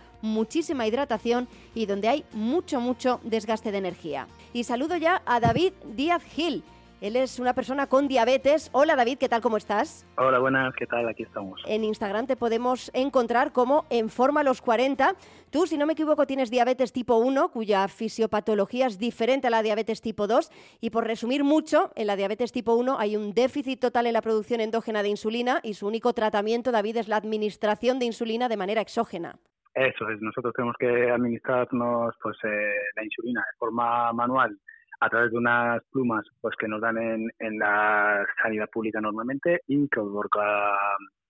muchísima 0.63 0.87
hidratación 0.87 1.49
y 1.75 1.87
donde 1.87 2.07
hay 2.07 2.23
mucho, 2.31 2.79
mucho 2.79 3.19
desgaste 3.23 3.73
de 3.73 3.79
energía. 3.79 4.27
Y 4.53 4.63
saludo 4.63 4.95
ya 4.95 5.21
a 5.25 5.41
David 5.41 5.73
Díaz 5.93 6.23
Gil. 6.23 6.63
Él 7.01 7.17
es 7.17 7.37
una 7.37 7.53
persona 7.53 7.87
con 7.87 8.07
diabetes. 8.07 8.69
Hola 8.71 8.95
David, 8.95 9.17
¿qué 9.17 9.27
tal? 9.27 9.41
¿Cómo 9.41 9.57
estás? 9.57 10.05
Hola, 10.17 10.39
buenas, 10.39 10.73
¿qué 10.79 10.87
tal? 10.87 11.09
Aquí 11.09 11.23
estamos. 11.23 11.59
En 11.65 11.83
Instagram 11.83 12.27
te 12.27 12.37
podemos 12.37 12.89
encontrar 12.93 13.51
como 13.51 13.83
En 13.89 14.09
Forma 14.09 14.41
los 14.41 14.61
40. 14.61 15.17
Tú, 15.49 15.67
si 15.67 15.77
no 15.77 15.85
me 15.85 15.91
equivoco, 15.91 16.25
tienes 16.25 16.49
diabetes 16.49 16.93
tipo 16.93 17.17
1, 17.17 17.51
cuya 17.51 17.89
fisiopatología 17.89 18.87
es 18.87 18.99
diferente 18.99 19.47
a 19.47 19.49
la 19.49 19.61
diabetes 19.63 19.99
tipo 19.99 20.27
2. 20.27 20.49
Y 20.79 20.91
por 20.91 21.05
resumir 21.05 21.43
mucho, 21.43 21.91
en 21.95 22.07
la 22.07 22.15
diabetes 22.15 22.53
tipo 22.53 22.73
1 22.73 22.97
hay 22.97 23.17
un 23.17 23.33
déficit 23.33 23.81
total 23.81 24.07
en 24.07 24.13
la 24.13 24.21
producción 24.21 24.61
endógena 24.61 25.03
de 25.03 25.09
insulina 25.09 25.59
y 25.61 25.73
su 25.73 25.87
único 25.87 26.13
tratamiento, 26.13 26.71
David, 26.71 26.95
es 26.95 27.09
la 27.09 27.17
administración 27.17 27.99
de 27.99 28.05
insulina 28.05 28.47
de 28.47 28.55
manera 28.55 28.79
exógena. 28.79 29.39
Eso 29.73 30.09
es, 30.09 30.21
nosotros 30.21 30.53
tenemos 30.53 30.75
que 30.77 31.09
administrarnos 31.09 32.13
pues, 32.21 32.37
eh, 32.43 32.73
la 32.95 33.03
insulina 33.03 33.41
de 33.41 33.57
forma 33.57 34.13
manual 34.13 34.55
a 35.03 35.09
través 35.09 35.31
de 35.31 35.37
unas 35.37 35.83
plumas 35.91 36.25
pues 36.39 36.55
que 36.57 36.67
nos 36.67 36.79
dan 36.79 36.97
en, 36.97 37.29
en 37.39 37.59
la 37.59 38.25
sanidad 38.41 38.69
pública 38.69 39.01
normalmente 39.01 39.61
y 39.67 39.89
que 39.89 39.99
por 39.99 40.29
cada 40.29 40.77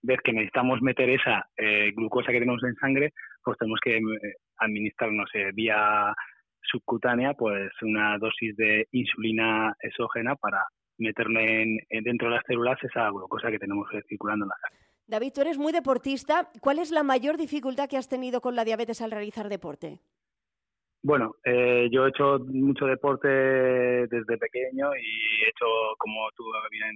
vez 0.02 0.20
que 0.22 0.32
necesitamos 0.32 0.80
meter 0.80 1.10
esa 1.10 1.44
eh, 1.56 1.92
glucosa 1.96 2.30
que 2.30 2.38
tenemos 2.38 2.62
en 2.62 2.76
sangre, 2.76 3.12
pues 3.42 3.58
tenemos 3.58 3.80
que 3.82 3.96
eh, 3.96 4.34
administrarnos 4.58 5.28
eh, 5.34 5.50
vía 5.52 6.14
subcutánea 6.62 7.34
pues 7.34 7.70
una 7.82 8.16
dosis 8.18 8.56
de 8.56 8.86
insulina 8.92 9.74
exógena 9.80 10.36
para 10.36 10.64
meterle 10.98 11.62
en, 11.62 12.04
dentro 12.04 12.28
de 12.28 12.36
las 12.36 12.44
células 12.46 12.78
esa 12.84 13.10
glucosa 13.10 13.50
que 13.50 13.58
tenemos 13.58 13.88
circulando 14.08 14.44
en 14.44 14.50
la 14.50 14.56
sangre. 14.62 14.93
David, 15.06 15.32
tú 15.34 15.42
eres 15.42 15.58
muy 15.58 15.72
deportista. 15.72 16.50
¿Cuál 16.60 16.78
es 16.78 16.90
la 16.90 17.02
mayor 17.02 17.36
dificultad 17.36 17.88
que 17.88 17.98
has 17.98 18.08
tenido 18.08 18.40
con 18.40 18.56
la 18.56 18.64
diabetes 18.64 19.02
al 19.02 19.10
realizar 19.10 19.48
deporte? 19.48 20.00
Bueno, 21.02 21.34
eh, 21.44 21.88
yo 21.92 22.06
he 22.06 22.08
hecho 22.08 22.38
mucho 22.46 22.86
deporte 22.86 23.28
desde 23.28 24.38
pequeño 24.38 24.96
y 24.96 25.44
he 25.44 25.48
hecho, 25.50 25.66
como 25.98 26.30
tú 26.34 26.44
bien 26.70 26.94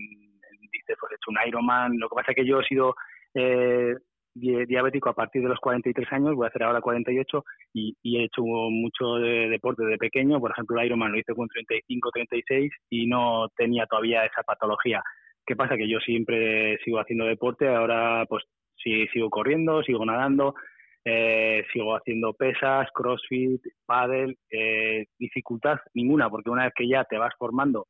dices, 0.72 0.96
pues 0.98 1.12
he 1.12 1.16
hecho 1.16 1.30
un 1.30 1.36
Ironman. 1.46 1.98
Lo 1.98 2.08
que 2.08 2.14
pasa 2.14 2.32
es 2.32 2.36
que 2.36 2.46
yo 2.46 2.60
he 2.60 2.64
sido 2.64 2.94
eh, 3.34 3.94
diabético 4.34 5.10
a 5.10 5.14
partir 5.14 5.42
de 5.42 5.48
los 5.48 5.60
43 5.60 6.10
años, 6.12 6.34
voy 6.34 6.46
a 6.46 6.48
hacer 6.48 6.62
ahora 6.62 6.80
48 6.80 7.44
y, 7.74 7.94
y 8.02 8.16
he 8.16 8.24
hecho 8.24 8.42
mucho 8.42 9.16
de 9.16 9.50
deporte 9.50 9.84
de 9.84 9.98
pequeño. 9.98 10.40
Por 10.40 10.52
ejemplo, 10.52 10.80
el 10.80 10.86
Ironman 10.86 11.12
lo 11.12 11.18
hice 11.18 11.34
con 11.34 11.48
35, 11.48 12.10
36 12.10 12.72
y 12.88 13.06
no 13.06 13.48
tenía 13.56 13.84
todavía 13.84 14.24
esa 14.24 14.42
patología. 14.42 15.02
¿Qué 15.48 15.56
pasa? 15.56 15.78
Que 15.78 15.88
yo 15.88 15.98
siempre 16.00 16.76
sigo 16.84 17.00
haciendo 17.00 17.24
deporte, 17.24 17.66
ahora 17.66 18.26
pues 18.28 18.44
sí, 18.76 19.06
sigo 19.14 19.30
corriendo, 19.30 19.82
sigo 19.82 20.04
nadando, 20.04 20.54
eh, 21.02 21.64
sigo 21.72 21.96
haciendo 21.96 22.34
pesas, 22.34 22.86
crossfit, 22.92 23.62
paddle, 23.86 24.36
eh, 24.50 25.06
dificultad 25.18 25.78
ninguna, 25.94 26.28
porque 26.28 26.50
una 26.50 26.64
vez 26.64 26.74
que 26.76 26.86
ya 26.86 27.02
te 27.04 27.16
vas 27.16 27.32
formando 27.38 27.86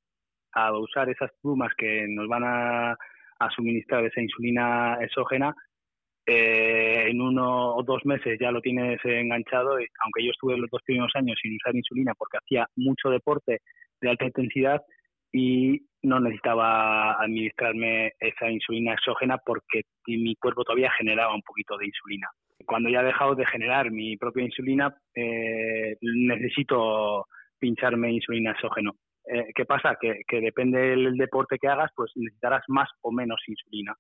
a 0.53 0.73
usar 0.79 1.11
esas 1.11 1.33
plumas 1.43 1.73
que 1.77 2.07
nos 2.09 2.29
van 2.29 2.45
a, 2.45 2.97
suministrar 3.57 4.05
esa 4.05 4.21
insulina 4.21 4.97
exógena, 5.01 5.53
eh, 6.27 7.07
en 7.09 7.21
uno 7.21 7.75
o 7.75 7.83
dos 7.83 8.05
meses 8.05 8.39
ya 8.41 8.53
lo 8.53 8.61
tienes 8.61 9.01
enganchado, 9.05 9.81
y, 9.81 9.87
aunque 10.05 10.25
yo 10.25 10.31
estuve 10.31 10.57
los 10.57 10.71
dos 10.71 10.83
primeros 10.85 11.11
años 11.17 11.37
sin 11.43 11.57
usar 11.57 11.75
insulina 11.75 12.15
porque 12.17 12.39
hacía 12.39 12.69
mucho 12.77 13.11
deporte 13.11 13.63
de 14.01 14.11
alta 14.11 14.27
intensidad 14.27 14.81
y 15.33 15.81
no 16.03 16.21
necesitaba 16.21 17.21
administrarme 17.23 18.13
esa 18.21 18.51
insulina 18.51 18.95
exógena 18.95 19.39
porque 19.39 19.83
mi 20.07 20.35
cuerpo 20.37 20.65
todavía 20.65 20.91
generaba 20.93 21.35
un 21.35 21.43
poquito 21.43 21.77
de 21.77 21.87
insulina 21.87 22.29
cuando 22.69 22.91
ya 22.91 23.01
he 23.01 23.05
dejado 23.05 23.35
de 23.35 23.47
generar 23.47 23.91
mi 23.91 24.17
propia 24.17 24.45
insulina, 24.45 24.95
eh, 25.15 25.97
necesito 26.01 27.27
pincharme 27.59 28.13
insulina 28.13 28.53
exógeno. 28.53 28.93
Eh, 29.25 29.47
¿Qué 29.55 29.65
pasa? 29.65 29.97
Que, 30.01 30.23
depende 30.41 30.79
del 30.79 31.17
deporte 31.17 31.59
que 31.59 31.69
hagas, 31.69 31.91
pues 31.97 32.13
necesitarás 32.15 32.63
más 32.69 32.89
o 33.01 33.11
menos 33.11 33.41
insulina. 33.47 33.95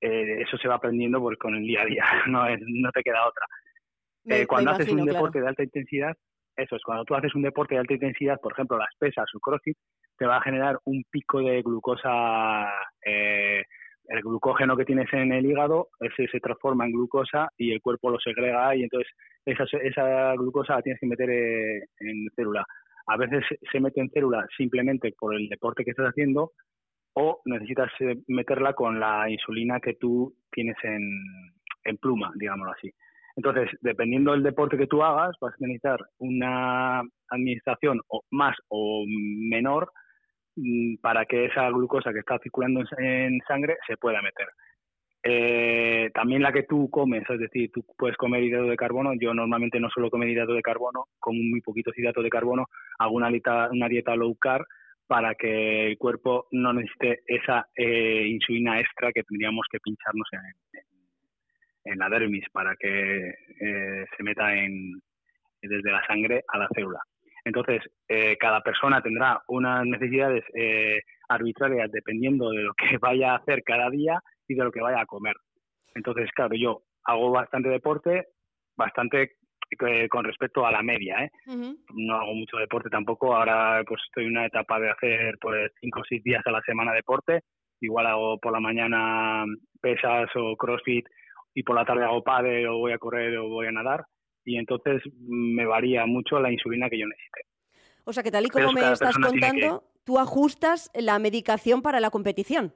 Eh, 0.00 0.42
eso 0.42 0.56
se 0.58 0.68
va 0.68 0.76
aprendiendo 0.76 1.20
pues, 1.20 1.38
con 1.38 1.56
el 1.56 1.64
día 1.64 1.82
a 1.82 1.86
día, 1.86 2.04
no, 2.28 2.44
no 2.48 2.90
te 2.92 3.02
queda 3.02 3.26
otra. 3.26 4.46
cuando 4.46 4.70
haces 4.70 4.90
un 4.90 5.04
deporte 5.04 5.40
de 5.40 5.48
alta 5.48 5.64
intensidad, 5.64 6.16
eso 6.58 6.76
es, 6.76 6.82
cuando 6.84 7.04
tú 7.04 7.14
haces 7.14 7.34
un 7.34 7.42
deporte 7.42 7.74
de 7.74 7.80
alta 7.80 7.94
intensidad, 7.94 8.40
por 8.40 8.52
ejemplo, 8.52 8.76
las 8.76 8.94
pesas 8.98 9.26
o 9.34 9.40
crossfit, 9.40 9.76
te 10.16 10.26
va 10.26 10.36
a 10.36 10.42
generar 10.42 10.78
un 10.84 11.02
pico 11.10 11.40
de 11.40 11.62
glucosa 11.62 12.68
el 14.08 14.22
glucógeno 14.22 14.76
que 14.76 14.86
tienes 14.86 15.12
en 15.12 15.32
el 15.32 15.44
hígado 15.44 15.88
ese 16.00 16.26
se 16.28 16.40
transforma 16.40 16.86
en 16.86 16.92
glucosa 16.92 17.48
y 17.58 17.72
el 17.72 17.82
cuerpo 17.82 18.10
lo 18.10 18.18
segrega 18.18 18.74
y 18.74 18.82
entonces 18.82 19.10
esa, 19.44 19.64
esa 19.82 20.34
glucosa 20.34 20.76
la 20.76 20.82
tienes 20.82 21.00
que 21.00 21.06
meter 21.06 21.30
eh, 21.30 21.84
en 22.00 22.26
célula. 22.34 22.64
A 23.06 23.16
veces 23.16 23.44
se 23.70 23.80
mete 23.80 24.00
en 24.00 24.10
célula 24.10 24.46
simplemente 24.56 25.14
por 25.18 25.34
el 25.34 25.48
deporte 25.48 25.84
que 25.84 25.90
estás 25.90 26.08
haciendo 26.08 26.52
o 27.14 27.40
necesitas 27.44 27.90
eh, 28.00 28.16
meterla 28.28 28.72
con 28.72 28.98
la 28.98 29.28
insulina 29.30 29.80
que 29.80 29.94
tú 29.94 30.34
tienes 30.50 30.76
en, 30.82 31.02
en 31.84 31.96
pluma, 31.98 32.32
digámoslo 32.34 32.72
así. 32.72 32.90
Entonces, 33.38 33.70
dependiendo 33.80 34.32
del 34.32 34.42
deporte 34.42 34.76
que 34.76 34.88
tú 34.88 35.02
hagas, 35.02 35.36
vas 35.40 35.54
a 35.54 35.56
necesitar 35.60 36.00
una 36.18 37.02
administración 37.30 38.00
más 38.30 38.56
o 38.68 39.04
menor 39.06 39.90
Mm, 40.60 40.96
para 41.00 41.24
que 41.24 41.44
esa 41.44 41.70
glucosa 41.70 42.12
que 42.12 42.18
está 42.18 42.38
circulando 42.42 42.82
en 42.98 43.38
sangre 43.46 43.76
se 43.86 43.96
pueda 43.96 44.20
meter. 44.20 44.48
Eh, 45.22 46.10
también 46.12 46.42
la 46.42 46.52
que 46.52 46.64
tú 46.64 46.90
comes, 46.90 47.22
es 47.30 47.38
decir, 47.38 47.70
tú 47.72 47.84
puedes 47.96 48.16
comer 48.16 48.42
hidrato 48.42 48.66
de 48.66 48.76
carbono. 48.76 49.12
Yo 49.20 49.34
normalmente 49.34 49.78
no 49.78 49.88
suelo 49.90 50.10
comer 50.10 50.30
hidrato 50.30 50.54
de 50.54 50.62
carbono, 50.62 51.04
como 51.20 51.38
muy 51.40 51.60
poquitos 51.60 51.96
hidratos 51.96 52.24
de 52.24 52.30
carbono, 52.30 52.66
hago 52.98 53.14
una 53.14 53.30
dieta, 53.30 54.16
low 54.16 54.34
carb 54.36 54.64
para 55.06 55.34
que 55.34 55.86
el 55.88 55.98
cuerpo 55.98 56.48
no 56.50 56.72
necesite 56.72 57.20
esa 57.26 57.66
eh, 57.76 58.26
insulina 58.26 58.80
extra 58.80 59.12
que 59.12 59.22
tendríamos 59.22 59.66
que 59.70 59.78
pincharnos 59.80 60.28
en, 60.32 60.40
en 61.90 61.98
la 61.98 62.08
dermis 62.08 62.44
para 62.52 62.76
que 62.76 63.28
eh, 63.28 64.06
se 64.16 64.22
meta 64.22 64.54
en, 64.54 65.00
desde 65.62 65.90
la 65.90 66.04
sangre 66.06 66.44
a 66.48 66.58
la 66.58 66.68
célula. 66.74 67.00
Entonces, 67.44 67.82
eh, 68.08 68.36
cada 68.38 68.60
persona 68.60 69.00
tendrá 69.00 69.40
unas 69.48 69.84
necesidades 69.86 70.44
eh, 70.54 71.00
arbitrarias 71.28 71.90
dependiendo 71.90 72.50
de 72.50 72.62
lo 72.62 72.74
que 72.74 72.98
vaya 73.00 73.32
a 73.32 73.36
hacer 73.36 73.62
cada 73.64 73.90
día 73.90 74.20
y 74.46 74.54
de 74.54 74.64
lo 74.64 74.70
que 74.70 74.82
vaya 74.82 75.00
a 75.00 75.06
comer. 75.06 75.34
Entonces, 75.94 76.30
claro, 76.32 76.54
yo 76.54 76.82
hago 77.04 77.30
bastante 77.30 77.68
deporte, 77.70 78.28
bastante 78.76 79.32
eh, 79.80 80.08
con 80.08 80.24
respecto 80.24 80.66
a 80.66 80.72
la 80.72 80.82
media, 80.82 81.24
¿eh? 81.24 81.30
No 81.94 82.16
hago 82.16 82.34
mucho 82.34 82.56
deporte 82.56 82.88
tampoco. 82.88 83.34
Ahora, 83.34 83.82
pues 83.86 84.00
estoy 84.06 84.24
en 84.24 84.30
una 84.30 84.46
etapa 84.46 84.78
de 84.80 84.90
hacer 84.90 85.38
pues 85.40 85.72
cinco 85.80 86.00
o 86.00 86.04
seis 86.08 86.22
días 86.22 86.42
a 86.46 86.50
la 86.50 86.62
semana 86.62 86.92
deporte. 86.92 87.42
Igual 87.80 88.06
hago 88.06 88.38
por 88.38 88.52
la 88.52 88.60
mañana 88.60 89.44
pesas 89.80 90.28
o 90.34 90.56
crossfit 90.56 91.06
y 91.58 91.64
por 91.64 91.74
la 91.74 91.84
tarde 91.84 92.04
hago 92.04 92.22
pádel 92.22 92.68
o 92.68 92.78
voy 92.78 92.92
a 92.92 92.98
correr 92.98 93.36
o 93.36 93.48
voy 93.48 93.66
a 93.66 93.72
nadar 93.72 94.04
y 94.44 94.56
entonces 94.58 95.02
me 95.18 95.66
varía 95.66 96.06
mucho 96.06 96.38
la 96.38 96.52
insulina 96.52 96.88
que 96.88 97.00
yo 97.00 97.06
necesite. 97.06 97.40
O 98.04 98.12
sea 98.12 98.22
que 98.22 98.30
tal 98.30 98.46
y 98.46 98.48
como 98.48 98.72
me 98.72 98.92
estás 98.92 99.18
contando, 99.18 99.82
tú 100.04 100.20
ajustas 100.20 100.88
la 100.94 101.18
medicación 101.18 101.82
para 101.82 101.98
la 101.98 102.10
competición. 102.10 102.72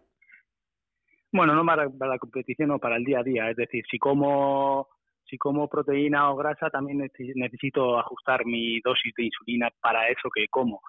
Bueno, 1.31 1.55
no 1.55 1.65
para, 1.65 1.85
la 1.85 2.19
competición 2.19 2.73
o 2.73 2.81
para 2.81 2.97
el 2.97 3.05
día 3.05 3.21
a 3.21 3.23
día. 3.23 3.51
Es 3.51 3.57
decir, 3.57 3.85
si 3.89 3.99
como 3.99 4.89
si 5.27 5.39
como 5.39 5.69
proteína 5.69 6.29
o 6.33 6.37
grasa, 6.37 6.69
también 6.69 7.09
necesito 7.37 8.01
ajustar 8.01 8.45
mi 8.45 8.81
dosis 8.81 9.15
de 9.17 9.27
insulina 9.27 9.71
para 9.81 10.09
eso 10.09 10.29
que 10.35 10.49
como. 10.49 10.81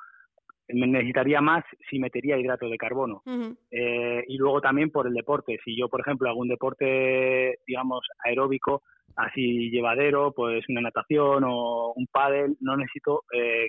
Necesitaría 0.70 1.41
más 1.41 1.63
si 1.89 2.00
metería 2.00 2.38
hidratos 2.38 2.72
de 2.72 2.77
carbono. 2.77 3.22
Eh, 3.70 4.24
y 4.27 4.38
luego 4.38 4.62
también 4.62 4.91
por 4.91 5.08
el 5.08 5.13
deporte. 5.13 5.60
Si 5.63 5.77
yo, 5.77 5.89
por 5.89 6.01
ejemplo, 6.01 6.29
hago 6.29 6.39
un 6.39 6.48
deporte, 6.48 7.60
digamos, 7.67 8.08
aeróbico, 8.24 8.84
así 9.15 9.70
llevadero, 9.70 10.32
pues 10.32 10.63
una 10.70 10.82
natación 10.82 11.43
o 11.46 11.93
un 11.96 12.08
pádel, 12.08 12.55
no 12.62 12.77
necesito 12.77 13.24
eh, 13.34 13.67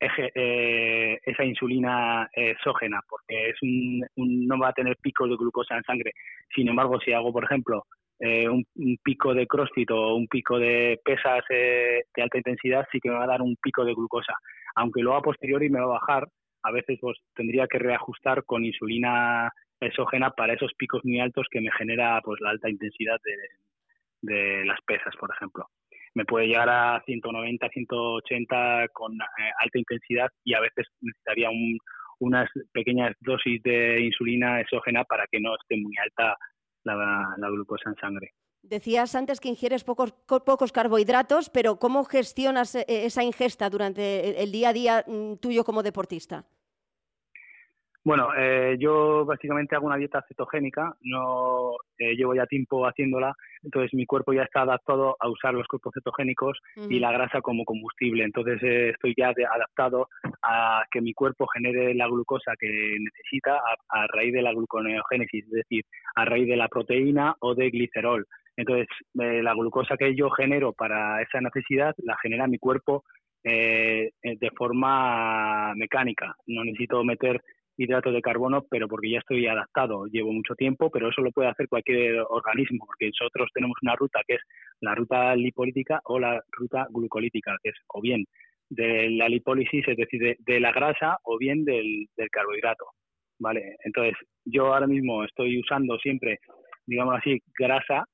eh, 0.00 1.18
esa 1.24 1.44
insulina 1.44 2.30
exógena 2.32 3.00
porque 3.08 3.50
es 3.50 3.56
un, 3.62 4.06
no 4.16 4.58
va 4.58 4.68
a 4.68 4.72
tener 4.72 4.96
picos 4.96 5.28
de 5.28 5.36
glucosa 5.36 5.76
en 5.76 5.82
sangre. 5.82 6.12
Sin 6.54 6.68
embargo, 6.68 6.98
si 7.00 7.12
hago, 7.12 7.32
por 7.32 7.44
ejemplo, 7.44 7.84
eh, 8.22 8.46
un, 8.46 8.66
pico 9.02 9.32
de 9.32 9.46
CrossFit 9.46 9.90
o 9.92 10.14
un 10.14 10.28
pico 10.28 10.58
de 10.58 11.00
pesas 11.02 11.42
eh, 11.48 12.02
de 12.14 12.22
alta 12.22 12.36
intensidad, 12.36 12.86
sí 12.92 13.00
que 13.00 13.08
me 13.08 13.16
va 13.16 13.24
a 13.24 13.28
dar 13.28 13.40
un 13.40 13.56
pico 13.56 13.82
de 13.82 13.94
glucosa. 13.94 14.34
Aunque 14.80 15.02
luego 15.02 15.18
a 15.18 15.22
posteriori 15.22 15.68
me 15.68 15.78
va 15.78 15.84
a 15.84 15.98
bajar, 16.00 16.26
a 16.62 16.72
veces 16.72 16.98
pues 17.02 17.18
tendría 17.34 17.66
que 17.66 17.78
reajustar 17.78 18.44
con 18.44 18.64
insulina 18.64 19.52
exógena 19.78 20.30
para 20.30 20.54
esos 20.54 20.72
picos 20.72 21.04
muy 21.04 21.20
altos 21.20 21.46
que 21.50 21.60
me 21.60 21.70
genera 21.72 22.18
pues 22.24 22.40
la 22.40 22.48
alta 22.48 22.70
intensidad 22.70 23.18
de, 24.22 24.64
las 24.64 24.80
pesas, 24.86 25.14
por 25.18 25.30
ejemplo. 25.34 25.66
Me 26.14 26.24
puede 26.24 26.46
llegar 26.46 26.70
a 26.70 27.02
190, 27.04 27.68
180 27.68 28.88
con 28.94 29.12
eh, 29.12 29.50
alta 29.60 29.78
intensidad 29.78 30.28
y 30.44 30.54
a 30.54 30.60
veces 30.60 30.86
necesitaría 31.02 31.50
un, 31.50 31.78
unas 32.20 32.48
pequeñas 32.72 33.14
dosis 33.20 33.62
de 33.62 34.00
insulina 34.00 34.62
exógena 34.62 35.04
para 35.04 35.26
que 35.30 35.40
no 35.40 35.54
esté 35.56 35.76
muy 35.76 35.94
alta 35.98 36.36
la, 36.84 37.36
glucosa 37.50 37.90
en 37.90 37.96
sangre. 37.96 38.30
Decías 38.62 39.14
antes 39.14 39.40
que 39.40 39.48
ingieres 39.48 39.84
pocos, 39.84 40.12
pocos 40.12 40.72
carbohidratos, 40.72 41.50
pero 41.50 41.76
¿cómo 41.76 42.04
gestionas 42.04 42.74
eh, 42.74 42.84
esa 42.86 43.24
ingesta 43.24 43.70
durante 43.70 44.42
el 44.42 44.52
día 44.52 44.68
a 44.68 44.72
día 44.72 45.04
mm, 45.06 45.36
tuyo 45.36 45.64
como 45.64 45.82
deportista? 45.82 46.44
Bueno, 48.02 48.30
eh, 48.34 48.76
yo 48.78 49.26
básicamente 49.26 49.76
hago 49.76 49.86
una 49.86 49.98
dieta 49.98 50.24
cetogénica, 50.26 50.96
no 51.02 51.72
eh, 51.98 52.16
llevo 52.16 52.34
ya 52.34 52.46
tiempo 52.46 52.86
haciéndola, 52.86 53.34
entonces 53.62 53.92
mi 53.92 54.06
cuerpo 54.06 54.32
ya 54.32 54.44
está 54.44 54.62
adaptado 54.62 55.16
a 55.20 55.28
usar 55.28 55.52
los 55.52 55.66
cuerpos 55.66 55.92
cetogénicos 55.92 56.58
y 56.88 56.98
la 56.98 57.12
grasa 57.12 57.42
como 57.42 57.66
combustible, 57.66 58.24
entonces 58.24 58.58
eh, 58.62 58.90
estoy 58.90 59.14
ya 59.18 59.28
adaptado 59.28 60.08
a 60.42 60.82
que 60.90 61.02
mi 61.02 61.12
cuerpo 61.12 61.46
genere 61.48 61.94
la 61.94 62.06
glucosa 62.06 62.54
que 62.58 62.96
necesita 62.98 63.60
a, 63.90 64.06
raíz 64.06 64.32
de 64.32 64.42
la 64.42 64.54
gluconeogénesis, 64.54 65.44
es 65.44 65.50
decir, 65.50 65.84
a 66.14 66.24
raíz 66.24 66.48
de 66.48 66.56
la 66.56 66.68
proteína 66.68 67.36
o 67.40 67.54
de 67.54 67.68
glicerol. 67.68 68.26
Entonces, 68.60 68.88
la 69.14 69.54
glucosa 69.54 69.96
que 69.96 70.14
yo 70.14 70.30
genero 70.30 70.72
para 70.72 71.22
esa 71.22 71.40
necesidad 71.40 71.94
la 71.98 72.16
genera 72.22 72.46
mi 72.46 72.58
cuerpo 72.58 73.04
de 73.42 74.50
forma 74.54 75.74
mecánica, 75.74 76.34
no 76.46 76.62
necesito 76.62 77.02
meter 77.04 77.40
hidratos 77.80 78.12
de 78.12 78.20
carbono, 78.20 78.66
pero 78.70 78.86
porque 78.88 79.10
ya 79.10 79.20
estoy 79.20 79.46
adaptado, 79.46 80.04
llevo 80.06 80.32
mucho 80.32 80.54
tiempo, 80.54 80.90
pero 80.90 81.08
eso 81.08 81.22
lo 81.22 81.32
puede 81.32 81.48
hacer 81.48 81.66
cualquier 81.66 82.20
organismo, 82.28 82.84
porque 82.86 83.06
nosotros 83.06 83.48
tenemos 83.54 83.76
una 83.80 83.96
ruta 83.96 84.20
que 84.26 84.34
es 84.34 84.40
la 84.80 84.94
ruta 84.94 85.34
lipolítica 85.34 86.00
o 86.04 86.18
la 86.18 86.42
ruta 86.52 86.86
glucolítica, 86.90 87.56
que 87.62 87.70
es 87.70 87.76
o 87.88 88.02
bien 88.02 88.26
de 88.68 89.08
la 89.10 89.28
lipólisis, 89.28 89.86
es 89.88 89.96
decir, 89.96 90.36
de, 90.38 90.60
la 90.60 90.72
grasa, 90.72 91.18
o 91.24 91.38
bien 91.38 91.64
del, 91.64 92.06
carbohidrato. 92.30 92.84
¿Vale? 93.38 93.76
Entonces, 93.84 94.14
yo 94.44 94.74
ahora 94.74 94.86
mismo 94.86 95.24
estoy 95.24 95.58
usando 95.58 95.96
siempre, 95.98 96.38
digamos 96.86 97.16
así, 97.16 97.40
grasa 97.58 98.04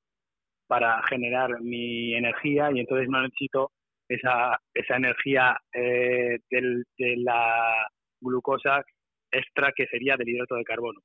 para 0.67 1.03
generar 1.09 1.61
mi 1.61 2.15
energía 2.15 2.71
y 2.73 2.81
entonces 2.81 3.09
no 3.09 3.23
necesito 3.23 3.73
esa, 4.09 4.59
esa 4.75 4.97
energía 4.97 5.57
eh, 5.73 6.39
de 6.51 7.17
la 7.19 7.87
glucosa 8.21 8.85
extra 9.31 9.73
que 9.73 9.87
sería 9.87 10.17
del 10.17 10.29
hidrato 10.29 10.57
de 10.57 10.65
carbono. 10.65 11.01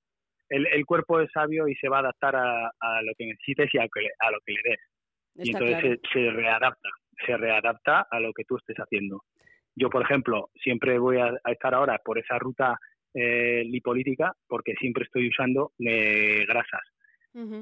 El, 0.49 0.67
el 0.67 0.85
cuerpo 0.85 1.19
es 1.19 1.31
sabio 1.31 1.67
y 1.67 1.75
se 1.75 1.87
va 1.87 1.97
a 1.97 2.01
adaptar 2.01 2.35
a, 2.35 2.71
a 2.79 3.01
lo 3.01 3.13
que 3.17 3.25
necesites 3.25 3.69
y 3.73 3.77
a, 3.77 3.83
a 3.83 4.31
lo 4.31 4.39
que 4.45 4.53
le 4.53 4.69
des. 4.69 4.79
y 5.35 5.51
entonces 5.51 5.99
se, 6.11 6.29
readapta, 6.31 6.89
se 7.25 7.37
readapta 7.37 8.07
a 8.09 8.19
lo 8.19 8.33
que 8.33 8.43
tú 8.43 8.57
estés 8.57 8.77
haciendo. 8.77 9.21
Yo, 9.75 9.89
por 9.89 10.03
ejemplo, 10.03 10.49
siempre 10.61 10.97
voy 10.99 11.17
a, 11.17 11.33
estar 11.45 11.73
ahora 11.73 11.99
por 12.03 12.19
esa 12.19 12.37
ruta 12.37 12.77
eh, 13.13 13.63
lipolítica 13.65 14.33
porque 14.47 14.73
siempre 14.75 15.05
estoy 15.05 15.29
usando 15.29 15.71
eh, 15.79 16.45
grasas. 16.47 16.81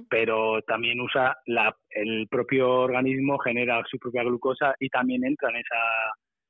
Pero 0.09 0.61
también 0.63 0.99
usa 0.99 1.37
la, 1.45 1.75
el 1.91 2.27
propio 2.27 2.71
organismo, 2.71 3.37
genera 3.37 3.83
su 3.89 3.99
propia 3.99 4.23
glucosa 4.23 4.73
y 4.79 4.89
también 4.89 5.23
entra 5.23 5.49
en 5.49 5.57
esa 5.57 5.75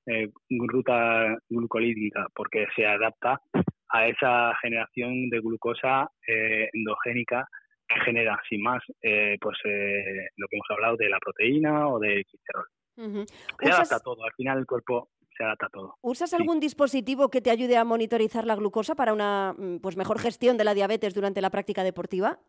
eh, 0.05 0.29
ruta 0.49 1.37
glucolítica 1.49 2.27
porque 2.33 2.65
se 2.75 2.85
adapta 2.85 3.41
a 3.89 4.07
esa 4.07 4.53
generación 4.61 5.29
de 5.29 5.39
glucosa 5.39 6.09
eh, 6.27 6.69
endogénica 6.73 7.47
que 7.87 7.99
genera, 8.01 8.39
sin 8.47 8.61
más, 8.61 8.83
eh, 9.01 9.37
pues 9.41 9.57
eh, 9.65 10.27
lo 10.37 10.47
que 10.47 10.55
hemos 10.55 10.67
hablado 10.69 10.95
de 10.95 11.09
la 11.09 11.19
proteína 11.19 11.87
o 11.89 11.99
del 11.99 12.23
glicerol. 12.23 13.25
Se 13.61 13.71
adapta 13.71 13.95
a 13.95 13.99
todo, 13.99 14.23
al 14.23 14.33
final 14.33 14.59
el 14.59 14.65
cuerpo 14.65 15.09
se 15.35 15.43
adapta 15.43 15.65
a 15.67 15.69
todo. 15.69 15.95
¿Usas 16.01 16.33
algún 16.33 16.59
dispositivo 16.59 17.29
que 17.29 17.41
te 17.41 17.49
ayude 17.49 17.77
a 17.77 17.85
monitorizar 17.85 18.45
la 18.45 18.55
glucosa 18.55 18.93
para 18.95 19.13
una 19.13 19.55
mm, 19.57 19.79
pues 19.79 19.95
mejor 19.97 20.19
gestión 20.19 20.57
de 20.57 20.65
la 20.65 20.73
diabetes 20.73 21.15
durante 21.15 21.41
la 21.41 21.49
práctica 21.49 21.83
deportiva? 21.83 22.39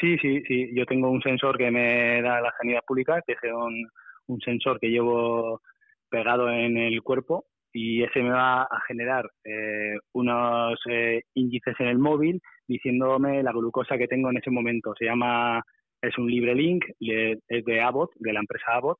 Sí, 0.00 0.16
sí, 0.18 0.42
sí. 0.46 0.70
Yo 0.74 0.84
tengo 0.84 1.10
un 1.10 1.22
sensor 1.22 1.56
que 1.56 1.70
me 1.70 2.20
da 2.22 2.40
la 2.40 2.52
sanidad 2.58 2.80
pública, 2.86 3.22
que 3.26 3.32
es 3.32 3.38
un, 3.52 3.88
un 4.26 4.40
sensor 4.40 4.78
que 4.78 4.90
llevo 4.90 5.60
pegado 6.08 6.50
en 6.50 6.76
el 6.76 7.02
cuerpo 7.02 7.46
y 7.72 8.02
ese 8.02 8.22
me 8.22 8.30
va 8.30 8.62
a 8.62 8.80
generar 8.88 9.30
eh, 9.44 9.96
unos 10.12 10.78
eh, 10.88 11.22
índices 11.34 11.74
en 11.78 11.88
el 11.88 11.98
móvil 11.98 12.40
diciéndome 12.66 13.42
la 13.42 13.52
glucosa 13.52 13.98
que 13.98 14.08
tengo 14.08 14.30
en 14.30 14.38
ese 14.38 14.50
momento. 14.50 14.94
Se 14.98 15.04
llama, 15.04 15.62
es 16.00 16.16
un 16.16 16.30
libre 16.30 16.54
link, 16.54 16.84
es 16.98 17.64
de 17.64 17.80
Abbott, 17.80 18.12
de 18.16 18.32
la 18.32 18.40
empresa 18.40 18.74
Abbott, 18.74 18.98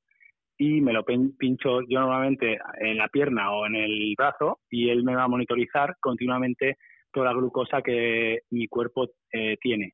y 0.57 0.81
me 0.81 0.93
lo 0.93 1.03
pincho 1.03 1.81
yo 1.87 1.99
normalmente 1.99 2.57
en 2.79 2.97
la 2.97 3.07
pierna 3.07 3.51
o 3.51 3.65
en 3.65 3.75
el 3.75 4.13
brazo 4.17 4.59
y 4.69 4.89
él 4.89 5.03
me 5.03 5.15
va 5.15 5.23
a 5.23 5.27
monitorizar 5.27 5.95
continuamente 5.99 6.77
toda 7.11 7.27
la 7.27 7.33
glucosa 7.33 7.81
que 7.81 8.41
mi 8.51 8.67
cuerpo 8.67 9.07
eh, 9.31 9.57
tiene. 9.61 9.93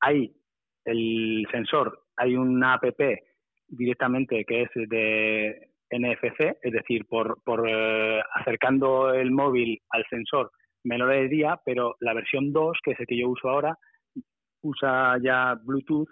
Hay 0.00 0.32
el 0.84 1.46
sensor, 1.50 2.04
hay 2.16 2.36
una 2.36 2.74
app 2.74 2.84
directamente 3.68 4.44
que 4.44 4.62
es 4.62 4.70
de 4.74 5.70
NFC, 5.90 6.58
es 6.62 6.72
decir, 6.72 7.06
por, 7.06 7.42
por 7.44 7.68
eh, 7.68 8.20
acercando 8.34 9.12
el 9.12 9.30
móvil 9.30 9.78
al 9.90 10.04
sensor 10.10 10.50
me 10.84 10.98
lo 10.98 11.06
de 11.06 11.28
día, 11.28 11.60
pero 11.64 11.96
la 12.00 12.14
versión 12.14 12.52
2, 12.52 12.78
que 12.82 12.92
es 12.92 13.00
el 13.00 13.06
que 13.06 13.18
yo 13.18 13.28
uso 13.28 13.48
ahora, 13.48 13.76
usa 14.62 15.18
ya 15.22 15.58
Bluetooth 15.62 16.08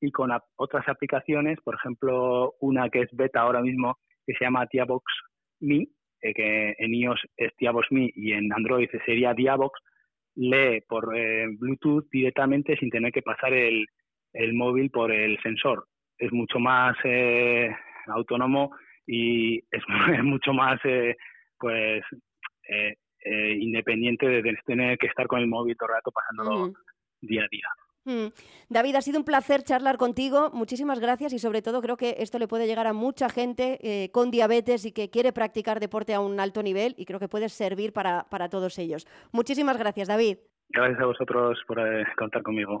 y 0.00 0.10
con 0.10 0.30
otras 0.56 0.88
aplicaciones, 0.88 1.58
por 1.62 1.74
ejemplo, 1.74 2.54
una 2.60 2.88
que 2.90 3.00
es 3.00 3.08
beta 3.12 3.40
ahora 3.40 3.60
mismo, 3.60 3.98
que 4.26 4.34
se 4.34 4.44
llama 4.44 4.66
Diabox 4.70 5.04
Me, 5.60 5.86
eh, 6.22 6.34
que 6.34 6.74
en 6.78 6.94
iOS 6.94 7.20
es 7.36 7.52
Diabox 7.58 7.88
Me 7.90 8.10
y 8.14 8.32
en 8.32 8.52
Android 8.52 8.88
sería 9.04 9.34
Diabox, 9.34 9.78
lee 10.36 10.80
por 10.88 11.16
eh, 11.16 11.46
Bluetooth 11.58 12.08
directamente 12.10 12.76
sin 12.76 12.90
tener 12.90 13.12
que 13.12 13.22
pasar 13.22 13.52
el, 13.52 13.86
el 14.32 14.54
móvil 14.54 14.90
por 14.90 15.12
el 15.12 15.38
sensor. 15.42 15.86
Es 16.18 16.32
mucho 16.32 16.58
más 16.58 16.96
autónomo 18.06 18.70
y 19.06 19.58
es, 19.70 19.82
mucho 20.22 20.52
más 20.52 20.80
eh, 20.84 21.16
pues 21.58 22.02
eh, 22.68 22.94
eh, 23.24 23.56
independiente 23.58 24.26
de 24.26 24.56
tener 24.66 24.98
que 24.98 25.06
estar 25.06 25.26
con 25.26 25.40
el 25.40 25.46
móvil 25.46 25.76
todo 25.76 25.88
el 25.88 25.94
rato 25.96 26.10
pasándolo 26.10 26.72
día 27.20 27.44
a 27.44 27.48
día. 27.50 27.68
Mm. 28.04 28.26
David, 28.68 28.96
ha 28.96 29.02
sido 29.02 29.18
un 29.18 29.24
placer 29.24 29.62
charlar 29.62 29.96
contigo. 29.96 30.50
Muchísimas 30.52 31.00
gracias 31.00 31.32
y 31.32 31.38
sobre 31.38 31.62
todo 31.62 31.80
creo 31.80 31.96
que 31.96 32.16
esto 32.18 32.38
le 32.38 32.48
puede 32.48 32.66
llegar 32.66 32.86
a 32.86 32.92
mucha 32.92 33.28
gente 33.28 34.10
con 34.12 34.30
diabetes 34.30 34.84
y 34.84 34.92
que 34.92 35.10
quiere 35.10 35.32
practicar 35.32 35.80
deporte 35.80 36.14
a 36.14 36.20
un 36.20 36.38
alto 36.40 36.62
nivel 36.62 36.94
y 36.98 37.04
creo 37.04 37.18
que 37.18 37.28
puede 37.28 37.48
servir 37.48 37.92
para, 37.92 38.24
para 38.30 38.48
todos 38.48 38.78
ellos. 38.78 39.06
Muchísimas 39.32 39.78
gracias, 39.78 40.08
David. 40.08 40.38
Gracias 40.70 41.00
a 41.00 41.06
vosotros 41.06 41.58
por 41.66 41.78
contar 42.16 42.42
conmigo. 42.42 42.78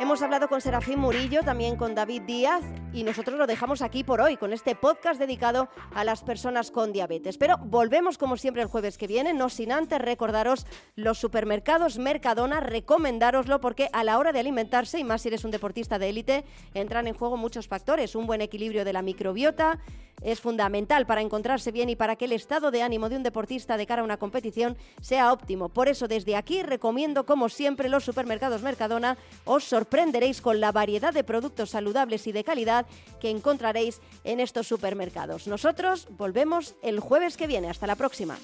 Hemos 0.00 0.22
hablado 0.22 0.48
con 0.48 0.60
Serafín 0.60 1.00
Murillo, 1.00 1.42
también 1.42 1.76
con 1.76 1.94
David 1.94 2.22
Díaz 2.22 2.64
y 2.96 3.04
nosotros 3.04 3.38
lo 3.38 3.46
dejamos 3.46 3.82
aquí 3.82 4.04
por 4.04 4.22
hoy 4.22 4.38
con 4.38 4.54
este 4.54 4.74
podcast 4.74 5.20
dedicado 5.20 5.68
a 5.94 6.02
las 6.02 6.22
personas 6.22 6.70
con 6.70 6.94
diabetes. 6.94 7.36
Pero 7.36 7.58
volvemos 7.58 8.16
como 8.16 8.38
siempre 8.38 8.62
el 8.62 8.68
jueves 8.68 8.96
que 8.96 9.06
viene, 9.06 9.34
no 9.34 9.50
sin 9.50 9.70
antes 9.70 10.00
recordaros 10.00 10.66
los 10.94 11.18
supermercados 11.18 11.98
Mercadona, 11.98 12.60
recomendároslo 12.60 13.60
porque 13.60 13.90
a 13.92 14.02
la 14.02 14.18
hora 14.18 14.32
de 14.32 14.40
alimentarse, 14.40 14.98
y 14.98 15.04
más 15.04 15.20
si 15.20 15.28
eres 15.28 15.44
un 15.44 15.50
deportista 15.50 15.98
de 15.98 16.08
élite, 16.08 16.44
entran 16.72 17.06
en 17.06 17.14
juego 17.14 17.36
muchos 17.36 17.68
factores. 17.68 18.14
Un 18.14 18.26
buen 18.26 18.40
equilibrio 18.40 18.82
de 18.82 18.94
la 18.94 19.02
microbiota 19.02 19.78
es 20.22 20.40
fundamental 20.40 21.06
para 21.06 21.20
encontrarse 21.20 21.72
bien 21.72 21.90
y 21.90 21.96
para 21.96 22.16
que 22.16 22.24
el 22.24 22.32
estado 22.32 22.70
de 22.70 22.82
ánimo 22.82 23.08
de 23.08 23.16
un 23.16 23.22
deportista 23.22 23.76
de 23.76 23.86
cara 23.86 24.02
a 24.02 24.04
una 24.04 24.16
competición 24.16 24.76
sea 25.00 25.32
óptimo. 25.32 25.68
Por 25.68 25.88
eso 25.88 26.08
desde 26.08 26.36
aquí 26.36 26.62
recomiendo 26.62 27.26
como 27.26 27.48
siempre 27.48 27.88
los 27.88 28.04
supermercados 28.04 28.62
Mercadona. 28.62 29.18
Os 29.44 29.64
sorprenderéis 29.64 30.40
con 30.40 30.60
la 30.60 30.72
variedad 30.72 31.12
de 31.12 31.24
productos 31.24 31.70
saludables 31.70 32.26
y 32.26 32.32
de 32.32 32.44
calidad 32.44 32.85
que 33.20 33.30
encontraréis 33.30 34.00
en 34.24 34.40
estos 34.40 34.66
supermercados. 34.66 35.46
Nosotros 35.46 36.08
volvemos 36.10 36.74
el 36.82 37.00
jueves 37.00 37.36
que 37.36 37.46
viene. 37.46 37.70
Hasta 37.70 37.86
la 37.86 37.96
próxima. 37.96 38.38